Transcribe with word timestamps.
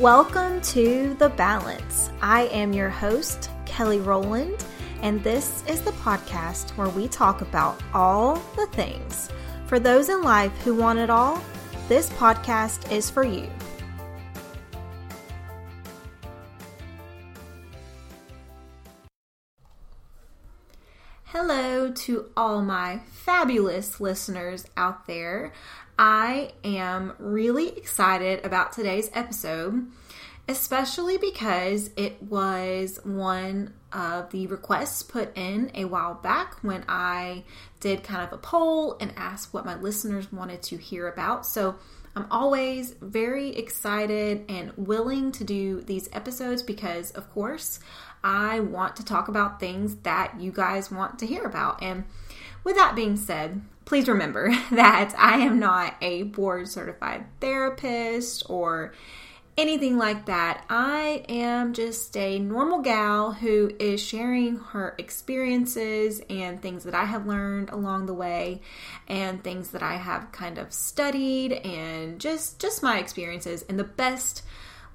Welcome 0.00 0.60
to 0.62 1.14
The 1.14 1.28
Balance. 1.30 2.10
I 2.20 2.42
am 2.48 2.72
your 2.72 2.90
host, 2.90 3.48
Kelly 3.64 4.00
Rowland, 4.00 4.64
and 5.02 5.22
this 5.22 5.62
is 5.68 5.82
the 5.82 5.92
podcast 5.92 6.70
where 6.70 6.88
we 6.88 7.06
talk 7.06 7.42
about 7.42 7.80
all 7.94 8.42
the 8.56 8.66
things. 8.72 9.30
For 9.66 9.78
those 9.78 10.08
in 10.08 10.22
life 10.22 10.52
who 10.62 10.74
want 10.74 10.98
it 10.98 11.10
all, 11.10 11.40
this 11.88 12.10
podcast 12.10 12.92
is 12.92 13.08
for 13.08 13.22
you. 13.22 13.48
To 21.96 22.26
all 22.36 22.62
my 22.62 23.00
fabulous 23.10 24.00
listeners 24.00 24.66
out 24.76 25.06
there. 25.06 25.52
I 25.98 26.52
am 26.64 27.14
really 27.18 27.68
excited 27.76 28.44
about 28.44 28.72
today's 28.72 29.10
episode, 29.14 29.86
especially 30.48 31.16
because 31.16 31.90
it 31.96 32.22
was 32.22 33.00
one 33.04 33.72
of 33.92 34.30
the 34.30 34.46
requests 34.48 35.02
put 35.02 35.36
in 35.36 35.70
a 35.74 35.84
while 35.86 36.14
back 36.14 36.56
when 36.62 36.84
I 36.88 37.44
did 37.80 38.02
kind 38.02 38.22
of 38.22 38.32
a 38.32 38.38
poll 38.38 38.96
and 39.00 39.12
asked 39.16 39.54
what 39.54 39.64
my 39.64 39.76
listeners 39.76 40.32
wanted 40.32 40.62
to 40.64 40.76
hear 40.76 41.08
about. 41.08 41.46
So 41.46 41.76
I'm 42.16 42.26
always 42.30 42.92
very 43.00 43.50
excited 43.56 44.44
and 44.48 44.72
willing 44.76 45.32
to 45.32 45.44
do 45.44 45.80
these 45.80 46.08
episodes 46.12 46.62
because, 46.62 47.10
of 47.12 47.30
course, 47.30 47.80
I 48.22 48.60
want 48.60 48.96
to 48.96 49.04
talk 49.04 49.28
about 49.28 49.60
things 49.60 49.96
that 49.96 50.40
you 50.40 50.52
guys 50.52 50.90
want 50.90 51.18
to 51.20 51.26
hear 51.26 51.44
about. 51.44 51.82
And 51.82 52.04
with 52.62 52.76
that 52.76 52.94
being 52.94 53.16
said, 53.16 53.62
please 53.84 54.08
remember 54.08 54.50
that 54.70 55.14
I 55.16 55.38
am 55.38 55.58
not 55.58 55.96
a 56.00 56.24
board 56.24 56.68
certified 56.68 57.26
therapist 57.40 58.44
or 58.48 58.92
anything 59.56 59.96
like 59.96 60.26
that. 60.26 60.64
I 60.68 61.24
am 61.28 61.72
just 61.74 62.16
a 62.16 62.38
normal 62.38 62.80
gal 62.80 63.32
who 63.32 63.72
is 63.78 64.02
sharing 64.02 64.56
her 64.56 64.94
experiences 64.98 66.20
and 66.28 66.60
things 66.60 66.84
that 66.84 66.94
I 66.94 67.04
have 67.04 67.26
learned 67.26 67.70
along 67.70 68.06
the 68.06 68.14
way 68.14 68.60
and 69.06 69.42
things 69.42 69.70
that 69.70 69.82
I 69.82 69.96
have 69.96 70.32
kind 70.32 70.58
of 70.58 70.72
studied 70.72 71.52
and 71.52 72.20
just 72.20 72.58
just 72.58 72.82
my 72.82 72.98
experiences 72.98 73.64
and 73.68 73.78
the 73.78 73.84
best 73.84 74.42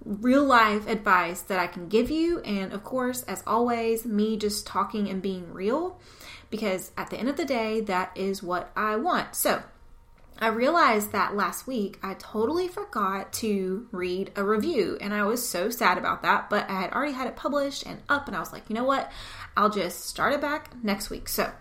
real 0.03 0.45
life 0.45 0.87
advice 0.87 1.41
that 1.43 1.59
I 1.59 1.67
can 1.67 1.87
give 1.87 2.09
you. 2.09 2.39
And 2.41 2.73
of 2.73 2.83
course, 2.83 3.23
as 3.23 3.43
always, 3.45 4.05
me 4.05 4.37
just 4.37 4.67
talking 4.67 5.09
and 5.09 5.21
being 5.21 5.53
real 5.53 5.99
because 6.49 6.91
at 6.97 7.09
the 7.09 7.17
end 7.17 7.29
of 7.29 7.37
the 7.37 7.45
day, 7.45 7.81
that 7.81 8.11
is 8.15 8.41
what 8.41 8.71
I 8.75 8.95
want. 8.95 9.35
So, 9.35 9.61
I 10.41 10.47
realized 10.47 11.11
that 11.11 11.35
last 11.35 11.67
week 11.67 11.99
I 12.01 12.13
totally 12.13 12.67
forgot 12.67 13.33
to 13.33 13.87
read 13.91 14.31
a 14.35 14.43
review, 14.43 14.97
and 15.01 15.13
I 15.13 15.23
was 15.23 15.47
so 15.47 15.69
sad 15.69 15.97
about 15.97 16.21
that. 16.21 16.49
But 16.49 16.69
I 16.69 16.81
had 16.81 16.93
already 16.93 17.13
had 17.13 17.27
it 17.27 17.35
published 17.35 17.85
and 17.85 18.01
up, 18.07 18.27
and 18.27 18.35
I 18.35 18.39
was 18.39 18.53
like, 18.53 18.69
you 18.69 18.75
know 18.75 18.85
what? 18.85 19.11
I'll 19.57 19.69
just 19.69 20.05
start 20.05 20.33
it 20.33 20.41
back 20.41 20.71
next 20.83 21.09
week. 21.09 21.27
So, 21.27 21.51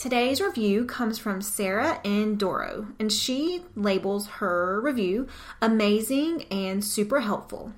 Today's 0.00 0.40
review 0.40 0.86
comes 0.86 1.18
from 1.18 1.42
Sarah 1.42 2.00
and 2.06 2.38
Doro, 2.38 2.86
and 2.98 3.12
she 3.12 3.64
labels 3.76 4.26
her 4.28 4.80
review 4.80 5.28
amazing 5.60 6.44
and 6.44 6.82
super 6.82 7.20
helpful. 7.20 7.74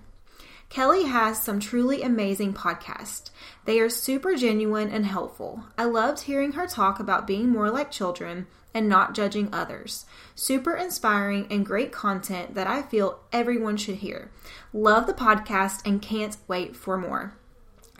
Kelly 0.72 1.04
has 1.04 1.38
some 1.38 1.60
truly 1.60 2.00
amazing 2.00 2.54
podcasts. 2.54 3.28
They 3.66 3.78
are 3.78 3.90
super 3.90 4.36
genuine 4.36 4.88
and 4.88 5.04
helpful. 5.04 5.64
I 5.76 5.84
loved 5.84 6.22
hearing 6.22 6.52
her 6.52 6.66
talk 6.66 6.98
about 6.98 7.26
being 7.26 7.50
more 7.50 7.70
like 7.70 7.90
children 7.90 8.46
and 8.72 8.88
not 8.88 9.14
judging 9.14 9.52
others. 9.52 10.06
Super 10.34 10.74
inspiring 10.74 11.46
and 11.50 11.66
great 11.66 11.92
content 11.92 12.54
that 12.54 12.66
I 12.66 12.80
feel 12.80 13.20
everyone 13.34 13.76
should 13.76 13.96
hear. 13.96 14.30
Love 14.72 15.06
the 15.06 15.12
podcast 15.12 15.82
and 15.84 16.00
can't 16.00 16.38
wait 16.48 16.74
for 16.74 16.96
more. 16.96 17.34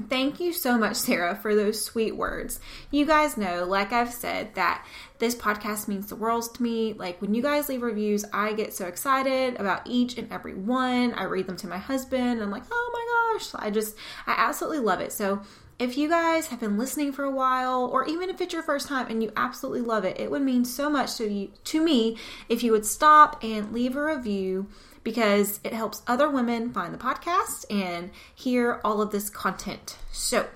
Thank 0.09 0.41
you 0.41 0.53
so 0.53 0.79
much, 0.79 0.97
Sarah, 0.97 1.37
for 1.37 1.55
those 1.55 1.85
sweet 1.85 2.17
words. 2.17 2.61
You 2.91 3.05
guys 3.05 3.37
know, 3.37 3.65
like 3.65 3.93
I've 3.93 4.13
said, 4.13 4.55
that 4.55 4.87
this 5.19 5.35
podcast 5.35 5.87
means 5.87 6.07
the 6.09 6.17
world 6.17 6.55
to 6.55 6.63
me. 6.63 6.95
Like 6.95 7.21
when 7.21 7.35
you 7.35 7.43
guys 7.43 7.69
leave 7.69 7.83
reviews, 7.83 8.25
I 8.33 8.55
get 8.55 8.73
so 8.73 8.87
excited 8.87 9.57
about 9.57 9.83
each 9.87 10.17
and 10.17 10.33
every 10.33 10.55
one. 10.55 11.13
I 11.13 11.25
read 11.25 11.47
them 11.47 11.57
to 11.59 11.67
my 11.67 11.79
husband. 11.79 12.43
I'm 12.43 12.51
like, 12.51 12.65
oh 12.71 12.91
my 12.93 13.39
gosh. 13.39 13.51
I 13.55 13.71
just, 13.71 13.95
I 14.27 14.35
absolutely 14.37 14.81
love 14.81 15.01
it. 15.01 15.13
So 15.13 15.43
if 15.79 15.99
you 15.99 16.09
guys 16.09 16.47
have 16.49 16.61
been 16.61 16.79
listening 16.79 17.13
for 17.13 17.25
a 17.25 17.31
while, 17.31 17.87
or 17.87 18.07
even 18.07 18.31
if 18.31 18.41
it's 18.41 18.53
your 18.53 18.63
first 18.63 18.89
time 18.89 19.09
and 19.09 19.23
you 19.23 19.31
absolutely 19.37 19.83
love 19.83 20.05
it, 20.05 20.19
it 20.19 20.31
would 20.31 20.43
mean 20.43 20.65
so 20.65 20.89
much 20.89 21.17
to 21.17 21.29
you, 21.29 21.51
to 21.65 21.83
me, 21.83 22.17
if 22.49 22.63
you 22.63 22.73
would 22.73 22.87
stop 22.87 23.43
and 23.43 23.73
leave 23.73 23.97
a 23.97 24.05
review 24.05 24.69
because 25.05 25.61
it 25.65 25.73
helps 25.73 26.03
other 26.07 26.29
women 26.29 26.73
find 26.73 26.93
the 26.93 26.99
podcast 26.99 27.65
and 27.71 28.11
hear 28.35 28.81
all 28.85 29.03
of 29.03 29.11
this 29.11 29.29
content. 29.31 29.99
So, 30.11 30.49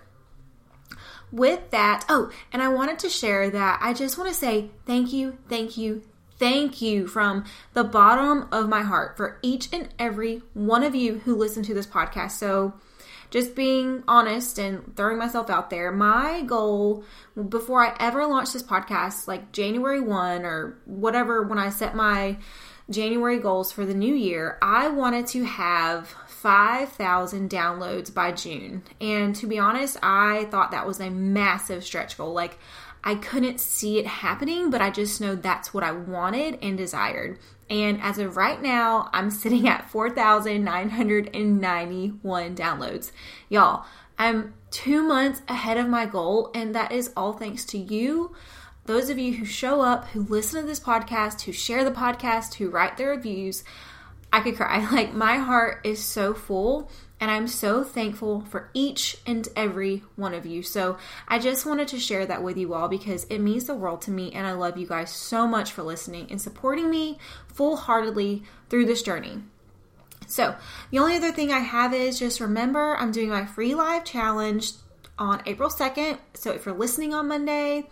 with 1.33 1.71
that, 1.71 2.05
oh, 2.09 2.31
and 2.53 2.63
I 2.63 2.69
wanted 2.69 2.99
to 3.01 3.09
share 3.09 3.51
that 3.51 3.79
I 3.83 3.93
just 3.93 4.17
want 4.17 4.31
to 4.31 4.37
say 4.37 4.71
thank 4.87 5.13
you, 5.13 5.39
thank 5.49 5.77
you, 5.77 6.03
thank 6.39 6.81
you 6.81 7.07
from 7.07 7.45
the 7.73 7.85
bottom 7.85 8.49
of 8.53 8.69
my 8.69 8.83
heart 8.83 9.17
for 9.17 9.39
each 9.43 9.69
and 9.73 9.89
every 9.99 10.43
one 10.55 10.85
of 10.85 10.95
you 10.95 11.21
who 11.21 11.35
listen 11.35 11.63
to 11.65 11.75
this 11.75 11.87
podcast. 11.87 12.33
So, 12.33 12.75
just 13.31 13.57
being 13.57 14.05
honest 14.07 14.57
and 14.59 14.95
throwing 14.97 15.19
myself 15.19 15.51
out 15.51 15.69
there, 15.69 15.91
my 15.91 16.43
goal 16.43 17.05
before 17.49 17.85
I 17.85 17.97
ever 17.99 18.25
launched 18.25 18.53
this 18.53 18.63
podcast, 18.63 19.27
like 19.27 19.51
January 19.51 20.01
1 20.01 20.45
or 20.45 20.79
whatever, 20.85 21.43
when 21.43 21.59
I 21.59 21.71
set 21.71 21.97
my 21.97 22.37
January 22.89 23.39
goals 23.39 23.73
for 23.73 23.85
the 23.85 23.95
new 23.95 24.15
year, 24.15 24.59
I 24.63 24.87
wanted 24.89 25.27
to 25.29 25.45
have 25.45 26.15
5,000 26.29 27.51
downloads 27.51 28.15
by 28.15 28.31
June. 28.31 28.85
And 29.01 29.35
to 29.37 29.49
be 29.49 29.59
honest, 29.59 29.97
I 30.03 30.45
thought 30.51 30.71
that 30.71 30.87
was 30.87 31.01
a 31.01 31.11
massive 31.11 31.83
stretch 31.83 32.17
goal. 32.17 32.33
Like, 32.33 32.59
I 33.03 33.17
couldn't 33.17 33.61
see 33.61 33.99
it 33.99 34.07
happening, 34.07 34.71
but 34.71 34.81
I 34.81 34.91
just 34.91 35.21
know 35.21 35.35
that's 35.35 35.75
what 35.75 35.83
I 35.83 35.91
wanted 35.93 36.61
and 36.63 36.79
desired. 36.79 37.39
And 37.69 38.01
as 38.01 38.19
of 38.19 38.37
right 38.37 38.63
now, 38.63 39.11
I'm 39.13 39.31
sitting 39.31 39.67
at 39.67 39.91
4,991 39.91 42.57
downloads. 42.57 43.11
Y'all, 43.49 43.85
I'm 44.19 44.55
two 44.71 45.03
months 45.03 45.43
ahead 45.49 45.77
of 45.77 45.89
my 45.89 46.07
goal, 46.07 46.51
and 46.55 46.73
that 46.75 46.93
is 46.93 47.13
all 47.17 47.33
thanks 47.33 47.65
to 47.67 47.79
you 47.79 48.35
those 48.87 49.11
of 49.11 49.19
you 49.19 49.35
who 49.35 49.45
show 49.45 49.81
up, 49.81 50.07
who 50.09 50.23
listen 50.23 50.61
to 50.61 50.67
this 50.67 50.81
podcast, 50.81 51.43
who 51.43 51.53
share 51.53 51.85
the 51.85 51.91
podcast, 51.91 52.55
who 52.55 52.71
write 52.71 52.97
their 52.97 53.11
reviews, 53.11 53.65
I 54.33 54.41
could 54.41 54.57
cry. 54.57 54.87
Like, 54.93 55.15
my 55.15 55.39
heart 55.39 55.81
is 55.85 56.03
so 56.03 56.35
full, 56.35 56.91
and 57.21 57.31
I'm 57.31 57.49
so 57.49 57.83
thankful 57.83 58.43
for 58.43 58.71
each 58.75 59.17
and 59.27 59.49
every 59.57 60.05
one 60.15 60.35
of 60.35 60.47
you. 60.47 60.63
So, 60.63 60.99
I 61.27 61.39
just 61.39 61.67
wanted 61.67 61.89
to 61.89 61.99
share 61.99 62.27
that 62.27 62.43
with 62.43 62.57
you 62.57 62.75
all 62.75 62.89
because 62.89 63.25
it 63.25 63.39
means 63.39 63.65
the 63.65 63.75
world 63.75 64.03
to 64.03 64.11
me, 64.11 64.33
and 64.33 64.47
I 64.47 64.53
love 64.53 64.77
you 64.77 64.87
guys 64.87 65.11
so 65.11 65.47
much 65.47 65.73
for 65.73 65.83
listening 65.83 66.29
and 66.31 66.41
supporting 66.41 66.91
me 66.91 67.19
full 67.49 67.77
heartedly 67.77 68.43
through 68.69 68.87
this 68.87 69.03
journey. 69.03 69.43
So, 70.27 70.57
the 70.91 70.99
only 70.99 71.17
other 71.17 71.33
thing 71.33 71.53
I 71.53 71.61
have 71.61 71.95
is 71.95 72.19
just 72.19 72.41
remember 72.41 72.97
I'm 72.97 73.13
doing 73.13 73.29
my 73.29 73.47
free 73.47 73.75
live 73.75 74.05
challenge 74.05 74.73
on 75.19 75.43
April 75.47 75.71
2nd. 75.71 76.19
So, 76.35 76.53
if 76.53 76.67
you're 76.67 76.75
listening 76.75 77.15
on 77.15 77.29
Monday, 77.29 77.89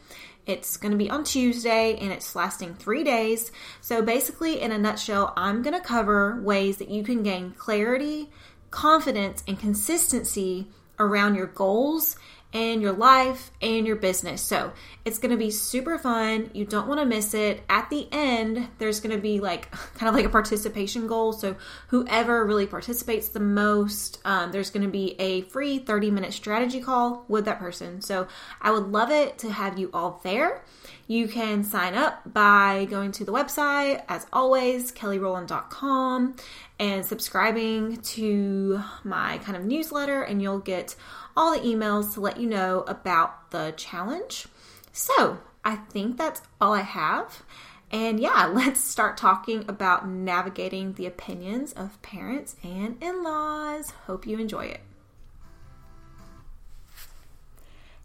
it's 0.46 0.76
going 0.76 0.92
to 0.92 0.98
be 0.98 1.10
on 1.10 1.24
Tuesday 1.24 1.96
and 1.96 2.12
it's 2.12 2.34
lasting 2.36 2.74
three 2.74 3.04
days. 3.04 3.50
So, 3.80 4.02
basically, 4.02 4.60
in 4.60 4.72
a 4.72 4.78
nutshell, 4.78 5.32
I'm 5.36 5.62
going 5.62 5.74
to 5.74 5.86
cover 5.86 6.40
ways 6.42 6.76
that 6.78 6.90
you 6.90 7.02
can 7.02 7.22
gain 7.22 7.52
clarity, 7.52 8.30
confidence, 8.70 9.42
and 9.48 9.58
consistency 9.58 10.68
around 10.98 11.34
your 11.34 11.46
goals 11.46 12.16
and 12.54 12.80
your 12.80 12.92
life 12.92 13.50
and 13.60 13.84
your 13.84 13.96
business. 13.96 14.40
So 14.40 14.72
it's 15.04 15.18
going 15.18 15.32
to 15.32 15.36
be 15.36 15.50
super 15.50 15.98
fun. 15.98 16.50
You 16.54 16.64
don't 16.64 16.86
want 16.86 17.00
to 17.00 17.06
miss 17.06 17.34
it. 17.34 17.64
At 17.68 17.90
the 17.90 18.08
end, 18.12 18.68
there's 18.78 19.00
going 19.00 19.14
to 19.14 19.20
be 19.20 19.40
like 19.40 19.70
kind 19.94 20.08
of 20.08 20.14
like 20.14 20.24
a 20.24 20.30
participation 20.30 21.08
goal. 21.08 21.32
So 21.32 21.56
whoever 21.88 22.44
really 22.46 22.66
participates 22.66 23.28
the 23.28 23.40
most, 23.40 24.20
um, 24.24 24.52
there's 24.52 24.70
going 24.70 24.86
to 24.86 24.90
be 24.90 25.16
a 25.20 25.42
free 25.42 25.80
30 25.80 26.12
minute 26.12 26.32
strategy 26.32 26.80
call 26.80 27.24
with 27.28 27.44
that 27.46 27.58
person. 27.58 28.00
So 28.00 28.28
I 28.62 28.70
would 28.70 28.86
love 28.86 29.10
it 29.10 29.38
to 29.38 29.50
have 29.50 29.78
you 29.78 29.90
all 29.92 30.20
there. 30.22 30.64
You 31.06 31.28
can 31.28 31.64
sign 31.64 31.94
up 31.94 32.20
by 32.32 32.86
going 32.88 33.12
to 33.12 33.24
the 33.24 33.32
website, 33.32 34.02
as 34.08 34.26
always, 34.32 34.90
kellyrowland.com, 34.92 36.36
and 36.78 37.04
subscribing 37.04 37.98
to 37.98 38.80
my 39.02 39.38
kind 39.38 39.56
of 39.56 39.64
newsletter, 39.64 40.22
and 40.22 40.40
you'll 40.40 40.60
get 40.60 40.96
all 41.36 41.52
the 41.52 41.60
emails 41.60 42.14
to 42.14 42.20
let 42.20 42.38
you 42.38 42.48
know 42.48 42.84
about 42.88 43.50
the 43.50 43.74
challenge. 43.76 44.46
So, 44.92 45.38
I 45.64 45.76
think 45.76 46.16
that's 46.16 46.42
all 46.60 46.72
I 46.72 46.82
have. 46.82 47.42
And 47.90 48.18
yeah, 48.18 48.46
let's 48.52 48.80
start 48.80 49.16
talking 49.16 49.64
about 49.68 50.08
navigating 50.08 50.94
the 50.94 51.06
opinions 51.06 51.72
of 51.72 52.00
parents 52.02 52.56
and 52.62 52.96
in 53.02 53.22
laws. 53.22 53.90
Hope 54.06 54.26
you 54.26 54.38
enjoy 54.38 54.66
it. 54.66 54.80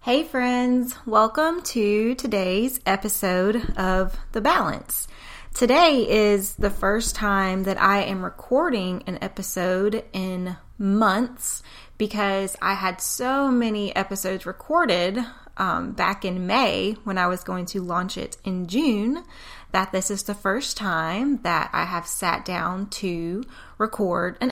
Hey, 0.01 0.23
friends, 0.23 0.95
welcome 1.05 1.61
to 1.61 2.15
today's 2.15 2.79
episode 2.85 3.77
of 3.77 4.17
The 4.31 4.39
Balance. 4.39 5.09
Today 5.53 6.09
is 6.09 6.55
the 6.55 6.69
first 6.69 7.15
time 7.15 7.63
that 7.63 7.79
I 7.79 8.03
am 8.03 8.23
recording 8.23 9.03
an 9.07 9.19
episode 9.21 10.05
in 10.13 10.55
months 10.77 11.61
because 11.97 12.55
I 12.61 12.75
had 12.75 13.01
so 13.01 13.51
many 13.51 13.93
episodes 13.93 14.45
recorded 14.45 15.19
um, 15.57 15.91
back 15.91 16.23
in 16.23 16.47
May 16.47 16.93
when 17.03 17.17
I 17.17 17.27
was 17.27 17.43
going 17.43 17.65
to 17.67 17.81
launch 17.81 18.17
it 18.17 18.37
in 18.45 18.67
June 18.67 19.25
that 19.73 19.91
this 19.91 20.09
is 20.09 20.23
the 20.23 20.33
first 20.33 20.77
time 20.77 21.41
that 21.41 21.71
I 21.73 21.83
have 21.83 22.07
sat 22.07 22.45
down 22.45 22.87
to 22.91 23.43
record 23.77 24.37
an 24.39 24.49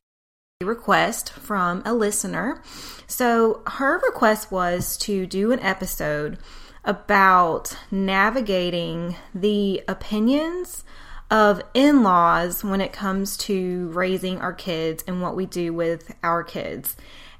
request 0.66 1.32
from 1.34 1.84
a 1.86 1.94
listener. 1.94 2.60
So 3.06 3.62
her 3.68 4.00
request 4.00 4.52
was 4.52 4.98
to 4.98 5.28
do 5.28 5.52
an 5.52 5.60
episode 5.60 6.40
about 6.84 7.78
navigating 7.92 9.16
the 9.36 9.84
opinions 9.88 10.84
of 11.30 11.62
in 11.76 12.02
laws 12.02 12.64
when 12.64 12.82
it 12.82 12.92
comes 12.92 13.38
to 13.38 13.90
raising 13.90 14.42
our 14.42 14.54
kids 14.54 15.04
and 15.06 15.22
what 15.22 15.36
we 15.36 15.46
do 15.46 15.74
with 15.74 16.16
our 16.24 16.44
kids. 16.44 16.96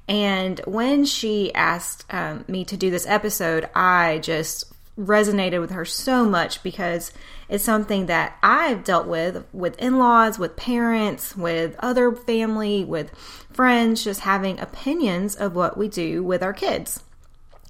And 0.06 0.60
when 0.64 1.04
she 1.04 1.52
asked 1.54 2.04
um, 2.14 2.44
me 2.46 2.64
to 2.66 2.76
do 2.76 2.88
this 2.88 3.06
episode, 3.06 3.68
I 3.74 4.20
just 4.22 4.72
resonated 4.98 5.60
with 5.60 5.70
her 5.70 5.84
so 5.84 6.24
much 6.24 6.62
because 6.62 7.12
it's 7.48 7.64
something 7.64 8.06
that 8.06 8.36
I've 8.42 8.84
dealt 8.84 9.06
with 9.06 9.46
with 9.52 9.78
in 9.78 9.98
laws, 9.98 10.38
with 10.38 10.56
parents, 10.56 11.36
with 11.36 11.76
other 11.78 12.12
family, 12.12 12.84
with 12.84 13.12
friends, 13.52 14.02
just 14.02 14.20
having 14.20 14.58
opinions 14.58 15.36
of 15.36 15.54
what 15.54 15.78
we 15.78 15.88
do 15.88 16.22
with 16.22 16.42
our 16.42 16.52
kids. 16.52 17.02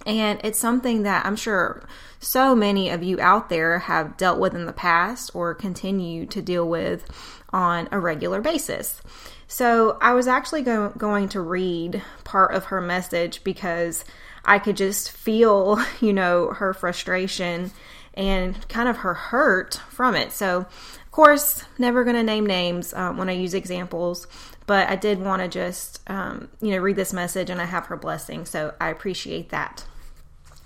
And 0.06 0.40
it's 0.42 0.58
something 0.58 1.02
that 1.02 1.26
I'm 1.26 1.36
sure 1.36 1.86
so 2.18 2.54
many 2.54 2.88
of 2.88 3.02
you 3.02 3.20
out 3.20 3.48
there 3.48 3.80
have 3.80 4.16
dealt 4.16 4.40
with 4.40 4.54
in 4.54 4.66
the 4.66 4.72
past 4.72 5.30
or 5.34 5.54
continue 5.54 6.26
to 6.26 6.42
deal 6.42 6.68
with 6.68 7.04
on 7.50 7.88
a 7.92 8.00
regular 8.00 8.40
basis. 8.40 9.02
So 9.46 9.96
I 10.00 10.14
was 10.14 10.28
actually 10.28 10.62
go- 10.62 10.92
going 10.96 11.28
to 11.30 11.40
read 11.40 12.02
part 12.24 12.54
of 12.54 12.66
her 12.66 12.80
message 12.80 13.42
because 13.44 14.04
I 14.48 14.58
could 14.58 14.76
just 14.76 15.10
feel, 15.12 15.82
you 16.00 16.12
know, 16.12 16.48
her 16.48 16.74
frustration 16.74 17.70
and 18.14 18.68
kind 18.68 18.88
of 18.88 18.98
her 18.98 19.14
hurt 19.14 19.80
from 19.90 20.16
it. 20.16 20.32
So, 20.32 20.58
of 20.58 21.10
course, 21.12 21.64
never 21.78 22.04
going 22.04 22.16
to 22.16 22.22
name 22.22 22.46
names 22.46 22.92
um, 22.94 23.16
when 23.16 23.28
I 23.28 23.32
use 23.32 23.54
examples, 23.54 24.26
but 24.66 24.88
I 24.88 24.96
did 24.96 25.20
want 25.20 25.42
to 25.42 25.48
just, 25.48 26.00
um, 26.08 26.48
you 26.60 26.72
know, 26.72 26.78
read 26.78 26.96
this 26.96 27.12
message 27.12 27.50
and 27.50 27.60
I 27.60 27.64
have 27.64 27.86
her 27.86 27.96
blessing. 27.96 28.44
So 28.44 28.74
I 28.80 28.90
appreciate 28.90 29.50
that. 29.50 29.84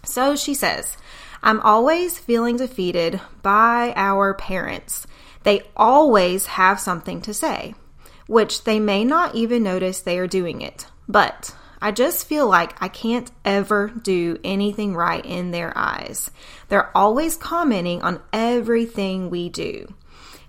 So 0.05 0.35
she 0.35 0.55
says, 0.55 0.97
I'm 1.43 1.61
always 1.61 2.19
feeling 2.19 2.57
defeated 2.57 3.21
by 3.43 3.93
our 3.97 4.35
parents. 4.35 5.07
They 5.43 5.63
always 5.77 6.47
have 6.47 6.81
something 6.81 7.21
to 7.23 7.35
say 7.35 7.75
which 8.27 8.65
they 8.65 8.81
may 8.81 9.05
not 9.05 9.35
even 9.35 9.63
notice 9.63 10.01
they 10.01 10.19
are 10.19 10.27
doing 10.27 10.63
it. 10.63 10.87
But 11.09 11.55
I 11.83 11.91
just 11.91 12.29
feel 12.29 12.49
like 12.49 12.81
I 12.81 12.87
can't 12.87 13.29
ever 13.45 13.89
do 13.89 14.39
anything 14.45 14.95
right 14.95 15.27
in 15.27 15.51
their 15.51 15.77
eyes. 15.77 16.31
They're 16.69 16.97
always 16.97 17.37
commenting 17.37 18.03
on 18.03 18.23
everything 18.33 19.31
we 19.31 19.49
do. 19.49 19.93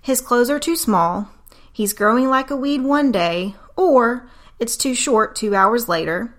His 0.00 0.20
clothes 0.20 0.48
are 0.48 0.60
too 0.60 0.76
small, 0.76 1.28
he's 1.72 1.92
growing 1.92 2.30
like 2.30 2.52
a 2.52 2.56
weed 2.56 2.82
one 2.82 3.10
day, 3.10 3.56
or 3.74 4.30
it's 4.60 4.76
too 4.76 4.94
short 4.94 5.34
two 5.34 5.56
hours 5.56 5.88
later. 5.88 6.32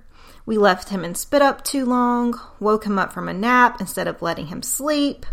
We 0.45 0.57
left 0.57 0.89
him 0.89 1.03
in 1.03 1.15
spit 1.15 1.42
up 1.42 1.63
too 1.65 1.86
long, 1.86 2.39
woke 2.62 2.86
him 2.86 2.97
up 2.97 3.12
from 3.12 3.27
a 3.27 3.33
nap 3.33 3.81
instead 3.81 4.07
of 4.07 4.21
letting 4.21 4.47
him 4.47 4.62
sleep. 4.62 5.25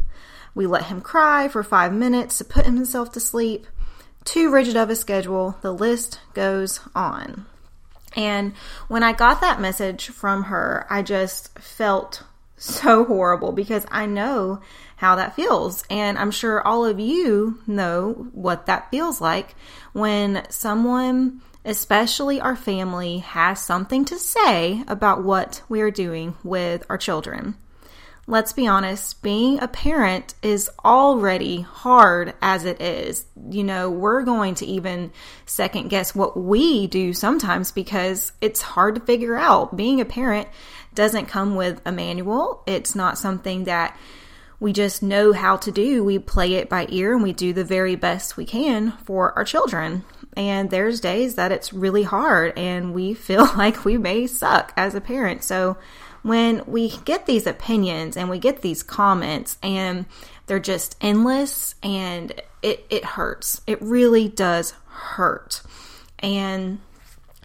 We 0.56 0.67
let 0.67 0.87
him 0.87 1.00
cry 1.00 1.47
for 1.47 1.62
five 1.62 1.93
minutes 1.93 2.38
to 2.38 2.44
put 2.44 2.67
himself 2.67 3.12
to 3.12 3.20
sleep 3.20 3.69
too 4.25 4.50
rigid 4.50 4.76
of 4.76 4.91
a 4.91 4.97
schedule. 4.97 5.56
The 5.62 5.73
list 5.73 6.20
goes 6.35 6.81
on. 6.94 7.47
And 8.17 8.55
when 8.88 9.03
I 9.03 9.12
got 9.12 9.41
that 9.41 9.61
message 9.61 10.09
from 10.09 10.44
her, 10.44 10.87
I 10.91 11.03
just 11.03 11.59
felt 11.59 12.23
so 12.56 13.05
horrible 13.05 13.53
because 13.53 13.87
I 13.91 14.06
know 14.06 14.61
how 14.97 15.17
that 15.17 15.35
feels. 15.35 15.85
And 15.91 16.17
I'm 16.17 16.31
sure 16.31 16.67
all 16.67 16.85
of 16.85 17.00
you 17.00 17.61
know 17.67 18.29
what 18.32 18.67
that 18.67 18.91
feels 18.91 19.20
like 19.20 19.55
when 19.93 20.47
someone, 20.49 21.43
especially 21.64 22.41
our 22.41 22.56
family, 22.56 23.19
has 23.19 23.61
something 23.61 24.05
to 24.06 24.19
say 24.19 24.85
about 24.87 25.25
what 25.25 25.62
we 25.69 25.81
are 25.81 25.91
doing 25.91 26.37
with 26.44 26.85
our 26.88 26.99
children 26.99 27.56
let's 28.27 28.53
be 28.53 28.67
honest, 28.67 29.23
being 29.23 29.61
a 29.61 29.69
parent 29.69 30.35
is 30.43 30.71
already 30.85 31.63
hard 31.63 32.35
as 32.41 32.65
it 32.65 32.81
is. 32.81 33.25
You 33.51 33.65
know, 33.65 33.91
we're 33.91 34.23
going 34.23 34.55
to 34.57 34.67
even 34.67 35.13
second 35.45 35.89
guess 35.89 36.15
what 36.15 36.37
we 36.37 36.87
do 36.87 37.13
sometimes 37.13 37.73
because 37.73 38.33
it's 38.41 38.63
hard 38.63 38.95
to 38.95 39.01
figure 39.01 39.37
out. 39.37 39.77
Being 39.77 40.01
a 40.01 40.05
parent 40.05 40.49
doesn't 40.95 41.27
come 41.27 41.57
with 41.57 41.81
a 41.85 41.93
manual, 41.93 42.63
it's 42.67 42.95
not 42.95 43.19
something 43.19 43.65
that 43.65 43.97
we 44.61 44.73
just 44.73 45.03
know 45.03 45.33
how 45.33 45.57
to 45.57 45.73
do. 45.73 46.05
We 46.05 46.21
play 46.21 46.55
it 46.55 46.69
by 46.69 46.87
ear 46.89 47.15
and 47.15 47.23
we 47.23 47.33
do 47.33 47.53
the 47.53 47.65
very 47.65 47.97
best 47.97 48.37
we 48.37 48.45
can 48.45 48.93
for 48.93 49.37
our 49.37 49.45
children. 49.45 50.05
And 50.37 50.71
there's 50.71 51.01
days 51.01 51.35
that 51.35 51.51
it's 51.51 51.73
really 51.73 52.05
hard 52.05 52.57
and 52.57 52.95
we 52.95 53.15
feel 53.29 53.47
like 53.57 53.85
we 53.85 53.99
may 53.99 54.29
suck 54.29 54.73
as 54.77 54.95
a 54.95 55.01
parent. 55.01 55.43
So, 55.43 55.77
when 56.23 56.63
we 56.67 56.91
get 57.05 57.27
these 57.27 57.47
opinions 57.47 58.17
and 58.17 58.31
we 58.31 58.39
get 58.39 58.63
these 58.63 58.83
comments 58.83 59.59
and 59.63 60.07
they're 60.47 60.61
just 60.61 60.97
endless 61.01 61.75
and 61.83 62.33
it, 62.63 62.87
it 62.91 63.05
hurts. 63.05 63.61
It 63.67 63.81
really 63.83 64.29
does 64.29 64.75
hurt. 64.87 65.63
And 66.21 66.81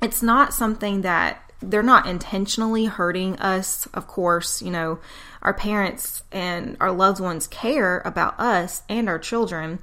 it's 0.02 0.22
not 0.22 0.54
something 0.54 1.02
that 1.02 1.52
they're 1.62 1.82
not 1.82 2.06
intentionally 2.06 2.86
hurting 2.86 3.40
us. 3.40 3.88
Of 3.94 4.08
course, 4.08 4.62
you 4.62 4.70
know, 4.70 5.00
our 5.42 5.54
parents 5.54 6.22
and 6.32 6.78
our 6.80 6.92
loved 6.92 7.20
ones 7.20 7.48
care 7.48 8.02
about 8.06 8.40
us 8.40 8.84
and 8.88 9.10
our 9.10 9.18
children. 9.18 9.80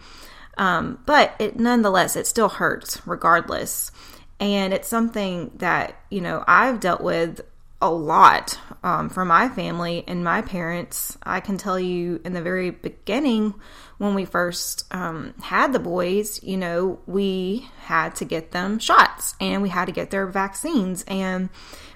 Um, 0.56 1.00
but 1.04 1.34
it 1.40 1.58
nonetheless, 1.58 2.14
it 2.14 2.28
still 2.28 2.48
hurts 2.48 3.04
regardless. 3.06 3.90
And 4.38 4.72
it's 4.72 4.88
something 4.88 5.50
that, 5.56 5.96
you 6.10 6.20
know, 6.20 6.44
I've 6.46 6.78
dealt 6.78 7.00
with 7.00 7.40
a 7.84 7.90
lot 7.90 8.58
um, 8.82 9.10
for 9.10 9.26
my 9.26 9.46
family 9.50 10.04
and 10.06 10.24
my 10.24 10.40
parents. 10.40 11.18
I 11.22 11.40
can 11.40 11.58
tell 11.58 11.78
you 11.78 12.18
in 12.24 12.32
the 12.32 12.40
very 12.40 12.70
beginning, 12.70 13.54
when 13.98 14.14
we 14.14 14.24
first 14.24 14.86
um, 14.90 15.34
had 15.42 15.74
the 15.74 15.78
boys, 15.78 16.42
you 16.42 16.56
know, 16.56 16.98
we 17.04 17.68
had 17.82 18.16
to 18.16 18.24
get 18.24 18.52
them 18.52 18.78
shots 18.78 19.34
and 19.38 19.60
we 19.60 19.68
had 19.68 19.84
to 19.84 19.92
get 19.92 20.10
their 20.10 20.26
vaccines. 20.26 21.04
And 21.06 21.50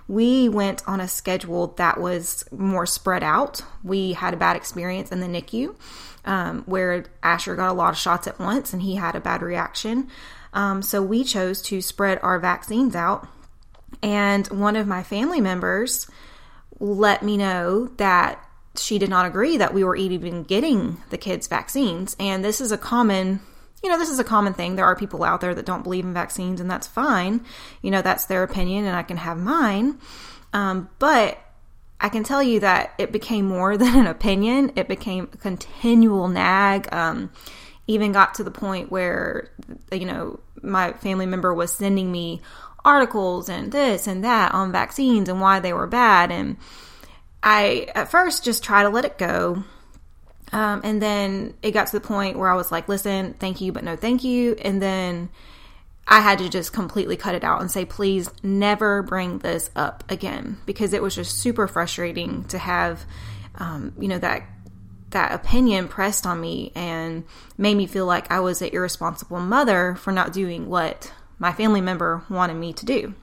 we 0.07 0.51
went 0.51 0.87
on 0.87 1.01
a 1.01 1.09
schedule 1.09 1.69
that 1.79 1.99
was 1.99 2.45
more 2.53 2.85
spread 2.85 3.23
out. 3.23 3.63
We 3.83 4.13
had 4.13 4.35
a 4.35 4.39
bad 4.39 4.57
experience 4.57 5.11
in 5.11 5.21
the 5.21 5.27
NICU 5.27 5.75
um, 6.27 6.65
where 6.67 7.07
Asher 7.23 7.57
got 7.57 7.71
a 7.71 7.73
lot 7.73 7.95
of 7.95 7.99
shots 7.99 8.27
at 8.27 8.39
once 8.39 8.75
and 8.75 8.83
he 8.83 8.97
had 8.97 9.17
a 9.17 9.21
bad 9.21 9.41
reaction. 9.41 10.09
Um, 10.53 10.83
so 10.83 11.03
we 11.03 11.25
chose 11.25 11.63
to 11.63 11.81
spread 11.81 12.19
our 12.23 12.39
vaccines 12.39 12.95
out 12.95 13.27
and 14.03 14.47
one 14.49 14.77
of 14.77 14.87
my 14.87 15.03
family 15.03 15.41
members 15.41 16.09
let 16.81 17.23
me 17.23 17.37
know 17.37 17.87
that 17.97 18.45
she 18.77 18.99
did 18.99 19.11
not 19.11 19.27
agree 19.27 19.57
that 19.57 19.75
we 19.75 19.85
were 19.85 19.97
even 19.97 20.45
getting 20.45 20.99
the 21.11 21.19
kids 21.19 21.49
vaccines. 21.49 22.17
And 22.21 22.45
this 22.45 22.61
is 22.61 22.71
a 22.71 22.79
common, 22.79 23.41
you 23.83 23.91
know, 23.91 23.99
this 23.99 24.11
is 24.11 24.19
a 24.19 24.25
common 24.25 24.55
thing. 24.55 24.77
There 24.77 24.85
are 24.85 24.97
people 24.97 25.25
out 25.25 25.41
there 25.41 25.55
that 25.55 25.67
don't 25.67 25.83
believe 25.83 26.05
in 26.05 26.15
vaccines, 26.15 26.61
and 26.61 26.71
that's 26.71 26.87
fine. 26.87 27.45
You 27.83 27.91
know, 27.91 28.03
that's 28.03 28.27
their 28.27 28.43
opinion, 28.43 28.85
and 28.85 28.97
I 28.97 29.03
can 29.03 29.17
have 29.17 29.37
mine. 29.37 29.99
Um, 30.53 30.89
but 30.99 31.39
I 32.01 32.09
can 32.09 32.23
tell 32.23 32.43
you 32.43 32.61
that 32.61 32.95
it 32.99 33.13
became 33.13 33.47
more 33.47 33.77
than 33.79 33.97
an 33.97 34.07
opinion, 34.07 34.73
it 34.77 34.89
became 34.89 35.29
a 35.33 35.37
continual 35.37 36.29
nag. 36.29 36.93
Um, 36.93 37.31
even 37.87 38.13
got 38.13 38.35
to 38.35 38.45
the 38.45 38.51
point 38.51 38.93
where, 38.93 39.51
you 39.91 40.05
know, 40.05 40.41
my 40.63 40.93
family 40.93 41.25
member 41.25 41.55
was 41.55 41.73
sending 41.73 42.13
me 42.13 42.43
articles 42.89 43.51
and 43.51 43.71
this 43.71 44.07
and 44.07 44.25
that 44.25 44.53
on 44.55 44.73
vaccines 44.73 45.29
and 45.29 45.41
why 45.41 45.61
they 45.61 45.75
were 45.75 45.87
bad. 45.87 46.33
And 46.33 46.57
I, 47.43 47.89
at 47.95 48.11
first, 48.11 48.45
just 48.45 48.65
try 48.65 48.83
to 48.83 48.89
let 48.89 49.05
it 49.05 49.19
go. 49.19 49.63
Um, 50.51 50.81
and 50.83 51.01
then 51.03 51.55
it 51.63 51.73
got 51.73 51.89
to 51.89 51.93
the 51.93 52.07
point 52.07 52.39
where 52.39 52.51
I 52.51 52.55
was 52.55 52.73
like, 52.73 52.89
listen, 52.89 53.35
thank 53.35 53.61
you, 53.61 53.71
but 53.73 53.85
no 53.85 53.97
thank 53.97 54.25
you. 54.25 54.57
And 54.63 54.81
then 54.81 55.29
I 56.07 56.21
had 56.21 56.39
to 56.39 56.49
just 56.49 56.73
completely 56.73 57.19
cut 57.19 57.35
it 57.35 57.45
out 57.45 57.61
and 57.61 57.71
say, 57.71 57.85
please 57.85 58.31
never 58.43 59.03
bring 59.03 59.41
this 59.41 59.69
up 59.77 60.03
again 60.09 60.57
because 60.65 60.95
it 60.95 61.03
was 61.03 61.15
just 61.15 61.39
super 61.39 61.69
frustrating 61.69 62.45
to 62.45 62.57
have, 62.57 63.05
um, 63.57 63.93
you 63.99 64.09
know, 64.09 64.19
that 64.19 64.45
that 65.11 65.33
opinion 65.33 65.89
pressed 65.89 66.27
on 66.27 66.41
me 66.41 66.73
and 66.75 67.25
made 67.57 67.75
me 67.75 67.87
feel 67.87 68.07
like 68.07 68.31
I 68.31 68.41
was 68.41 68.61
an 68.63 68.71
irresponsible 68.73 69.41
mother 69.41 69.95
for 69.97 70.13
not 70.13 70.33
doing 70.33 70.69
what 70.69 71.13
my 71.39 71.53
family 71.53 71.81
member 71.81 72.23
wanted 72.29 72.55
me 72.55 72.73
to 72.73 72.85
do. 72.85 73.15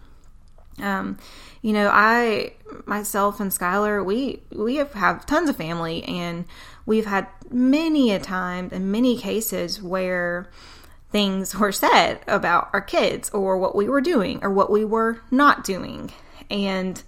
Um, 0.81 1.17
you 1.61 1.73
know, 1.73 1.89
I 1.91 2.53
myself 2.85 3.39
and 3.39 3.51
Skylar, 3.51 4.03
we 4.03 4.41
we 4.51 4.75
have, 4.75 4.93
have 4.93 5.25
tons 5.25 5.49
of 5.49 5.55
family, 5.55 6.03
and 6.03 6.45
we've 6.85 7.05
had 7.05 7.27
many 7.49 8.11
a 8.11 8.19
time 8.19 8.69
and 8.71 8.91
many 8.91 9.17
cases 9.17 9.81
where 9.81 10.49
things 11.11 11.55
were 11.55 11.71
said 11.71 12.19
about 12.27 12.69
our 12.73 12.81
kids 12.81 13.29
or 13.29 13.57
what 13.57 13.75
we 13.75 13.87
were 13.87 14.01
doing 14.01 14.39
or 14.43 14.49
what 14.49 14.69
we 14.69 14.83
were 14.83 15.21
not 15.31 15.63
doing, 15.63 16.11
and 16.49 17.01